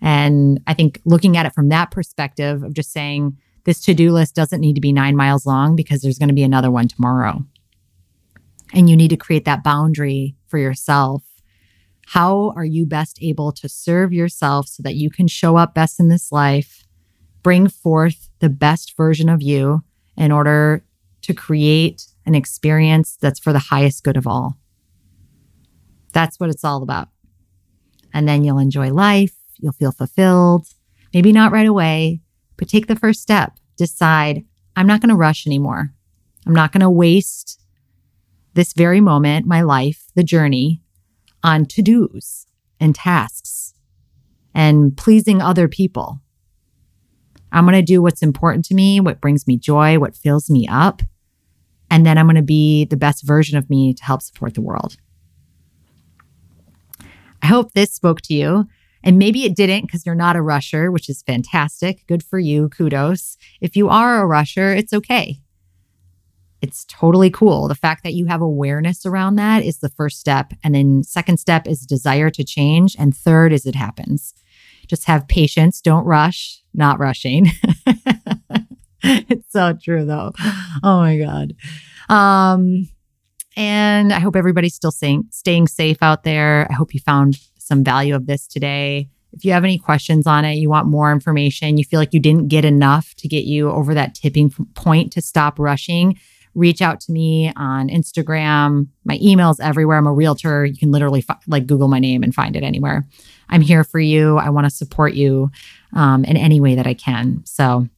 And 0.00 0.60
I 0.66 0.74
think 0.74 1.00
looking 1.04 1.36
at 1.36 1.46
it 1.46 1.54
from 1.54 1.68
that 1.68 1.92
perspective 1.92 2.64
of 2.64 2.74
just 2.74 2.90
saying 2.90 3.36
this 3.64 3.80
to 3.82 3.94
do 3.94 4.10
list 4.10 4.34
doesn't 4.34 4.60
need 4.60 4.74
to 4.74 4.80
be 4.80 4.92
nine 4.92 5.14
miles 5.14 5.46
long 5.46 5.76
because 5.76 6.02
there's 6.02 6.18
going 6.18 6.30
to 6.30 6.34
be 6.34 6.42
another 6.42 6.70
one 6.70 6.88
tomorrow 6.88 7.44
and 8.72 8.90
you 8.90 8.96
need 8.96 9.10
to 9.10 9.16
create 9.16 9.44
that 9.44 9.62
boundary 9.62 10.34
for 10.48 10.58
yourself. 10.58 11.22
How 12.12 12.54
are 12.56 12.64
you 12.64 12.86
best 12.86 13.18
able 13.20 13.52
to 13.52 13.68
serve 13.68 14.14
yourself 14.14 14.66
so 14.66 14.82
that 14.82 14.94
you 14.94 15.10
can 15.10 15.28
show 15.28 15.58
up 15.58 15.74
best 15.74 16.00
in 16.00 16.08
this 16.08 16.32
life, 16.32 16.86
bring 17.42 17.68
forth 17.68 18.30
the 18.38 18.48
best 18.48 18.96
version 18.96 19.28
of 19.28 19.42
you 19.42 19.84
in 20.16 20.32
order 20.32 20.86
to 21.20 21.34
create 21.34 22.06
an 22.24 22.34
experience 22.34 23.18
that's 23.20 23.38
for 23.38 23.52
the 23.52 23.58
highest 23.58 24.04
good 24.04 24.16
of 24.16 24.26
all? 24.26 24.56
That's 26.14 26.40
what 26.40 26.48
it's 26.48 26.64
all 26.64 26.82
about. 26.82 27.08
And 28.14 28.26
then 28.26 28.42
you'll 28.42 28.58
enjoy 28.58 28.90
life, 28.90 29.36
you'll 29.58 29.72
feel 29.72 29.92
fulfilled, 29.92 30.66
maybe 31.12 31.30
not 31.30 31.52
right 31.52 31.68
away, 31.68 32.22
but 32.56 32.70
take 32.70 32.86
the 32.86 32.96
first 32.96 33.20
step. 33.20 33.58
Decide, 33.76 34.46
I'm 34.74 34.86
not 34.86 35.02
going 35.02 35.10
to 35.10 35.14
rush 35.14 35.46
anymore. 35.46 35.92
I'm 36.46 36.54
not 36.54 36.72
going 36.72 36.80
to 36.80 36.88
waste 36.88 37.60
this 38.54 38.72
very 38.72 39.02
moment, 39.02 39.44
my 39.44 39.60
life, 39.60 40.06
the 40.14 40.24
journey 40.24 40.80
on 41.48 41.64
to 41.64 41.82
dos 41.82 42.46
and 42.78 42.94
tasks 42.94 43.72
and 44.54 44.96
pleasing 44.96 45.40
other 45.40 45.66
people. 45.66 46.20
I'm 47.50 47.64
going 47.64 47.74
to 47.74 47.82
do 47.82 48.02
what's 48.02 48.22
important 48.22 48.66
to 48.66 48.74
me, 48.74 49.00
what 49.00 49.22
brings 49.22 49.46
me 49.46 49.56
joy, 49.56 49.98
what 49.98 50.14
fills 50.14 50.50
me 50.50 50.68
up. 50.68 51.02
And 51.90 52.04
then 52.04 52.18
I'm 52.18 52.26
going 52.26 52.36
to 52.36 52.42
be 52.42 52.84
the 52.84 52.98
best 52.98 53.26
version 53.26 53.56
of 53.56 53.70
me 53.70 53.94
to 53.94 54.04
help 54.04 54.20
support 54.20 54.54
the 54.54 54.60
world. 54.60 54.96
I 57.42 57.46
hope 57.46 57.72
this 57.72 57.94
spoke 57.94 58.20
to 58.22 58.34
you. 58.34 58.66
And 59.02 59.18
maybe 59.18 59.44
it 59.44 59.56
didn't 59.56 59.86
because 59.86 60.04
you're 60.04 60.14
not 60.14 60.36
a 60.36 60.42
rusher, 60.42 60.90
which 60.90 61.08
is 61.08 61.22
fantastic. 61.22 62.06
Good 62.06 62.22
for 62.22 62.38
you. 62.38 62.68
Kudos. 62.68 63.38
If 63.62 63.74
you 63.74 63.88
are 63.88 64.20
a 64.20 64.26
rusher, 64.26 64.74
it's 64.74 64.92
okay 64.92 65.40
it's 66.60 66.84
totally 66.86 67.30
cool. 67.30 67.68
The 67.68 67.74
fact 67.74 68.02
that 68.04 68.14
you 68.14 68.26
have 68.26 68.40
awareness 68.40 69.06
around 69.06 69.36
that 69.36 69.64
is 69.64 69.78
the 69.78 69.88
first 69.88 70.18
step. 70.18 70.52
And 70.64 70.74
then, 70.74 71.02
second 71.02 71.38
step 71.38 71.66
is 71.66 71.86
desire 71.86 72.30
to 72.30 72.44
change. 72.44 72.96
And 72.98 73.16
third 73.16 73.52
is 73.52 73.66
it 73.66 73.74
happens. 73.74 74.34
Just 74.86 75.04
have 75.04 75.28
patience. 75.28 75.80
Don't 75.80 76.04
rush, 76.04 76.62
not 76.74 76.98
rushing. 76.98 77.46
it's 79.02 79.52
so 79.52 79.74
true, 79.74 80.04
though. 80.04 80.32
Oh 80.82 80.98
my 80.98 81.18
God. 81.18 81.54
Um, 82.08 82.88
and 83.56 84.12
I 84.12 84.18
hope 84.18 84.36
everybody's 84.36 84.74
still 84.74 84.92
staying, 84.92 85.24
staying 85.30 85.66
safe 85.66 85.98
out 86.00 86.22
there. 86.22 86.66
I 86.70 86.74
hope 86.74 86.94
you 86.94 87.00
found 87.00 87.38
some 87.58 87.84
value 87.84 88.14
of 88.14 88.26
this 88.26 88.46
today. 88.46 89.10
If 89.32 89.44
you 89.44 89.52
have 89.52 89.64
any 89.64 89.78
questions 89.78 90.26
on 90.26 90.44
it, 90.44 90.54
you 90.54 90.70
want 90.70 90.86
more 90.86 91.12
information, 91.12 91.76
you 91.76 91.84
feel 91.84 92.00
like 92.00 92.14
you 92.14 92.20
didn't 92.20 92.48
get 92.48 92.64
enough 92.64 93.14
to 93.16 93.28
get 93.28 93.44
you 93.44 93.70
over 93.70 93.92
that 93.94 94.14
tipping 94.14 94.50
point 94.74 95.12
to 95.12 95.20
stop 95.20 95.58
rushing, 95.58 96.18
reach 96.58 96.82
out 96.82 97.00
to 97.00 97.12
me 97.12 97.52
on 97.56 97.88
Instagram. 97.88 98.88
My 99.04 99.18
email's 99.22 99.60
everywhere. 99.60 99.96
I'm 99.96 100.06
a 100.06 100.12
realtor. 100.12 100.64
You 100.64 100.76
can 100.76 100.90
literally 100.90 101.20
fi- 101.20 101.38
like 101.46 101.66
Google 101.66 101.88
my 101.88 102.00
name 102.00 102.22
and 102.22 102.34
find 102.34 102.56
it 102.56 102.64
anywhere. 102.64 103.06
I'm 103.48 103.60
here 103.60 103.84
for 103.84 104.00
you. 104.00 104.38
I 104.38 104.50
want 104.50 104.64
to 104.66 104.70
support 104.70 105.14
you 105.14 105.50
um, 105.94 106.24
in 106.24 106.36
any 106.36 106.60
way 106.60 106.74
that 106.74 106.86
I 106.86 106.94
can. 106.94 107.42
So 107.44 107.88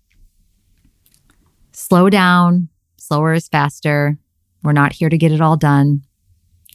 slow 1.73 2.11
down. 2.11 2.69
Slower 2.99 3.33
is 3.33 3.49
faster. 3.49 4.19
We're 4.63 4.73
not 4.73 4.93
here 4.93 5.09
to 5.09 5.19
get 5.19 5.33
it 5.33 5.41
all 5.41 5.57
done. 5.57 6.03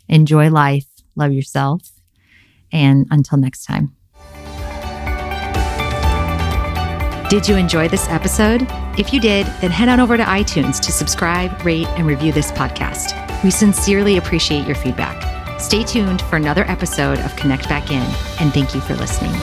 Enjoy 0.09 0.49
life. 0.49 0.87
Love 1.15 1.31
yourself. 1.31 1.91
And 2.71 3.05
until 3.11 3.37
next 3.37 3.63
time. 3.63 3.95
Did 7.29 7.49
you 7.49 7.55
enjoy 7.55 7.87
this 7.87 8.07
episode? 8.09 8.67
If 8.99 9.11
you 9.11 9.19
did, 9.19 9.47
then 9.59 9.71
head 9.71 9.89
on 9.89 9.99
over 9.99 10.15
to 10.15 10.23
iTunes 10.23 10.79
to 10.81 10.91
subscribe, 10.91 11.65
rate, 11.65 11.87
and 11.97 12.05
review 12.05 12.31
this 12.31 12.51
podcast. 12.51 13.43
We 13.43 13.49
sincerely 13.49 14.17
appreciate 14.17 14.67
your 14.67 14.75
feedback. 14.75 15.59
Stay 15.59 15.83
tuned 15.83 16.21
for 16.21 16.35
another 16.35 16.65
episode 16.69 17.17
of 17.19 17.35
Connect 17.35 17.67
Back 17.67 17.89
In, 17.89 18.03
and 18.39 18.53
thank 18.53 18.75
you 18.75 18.81
for 18.81 18.93
listening. 18.93 19.33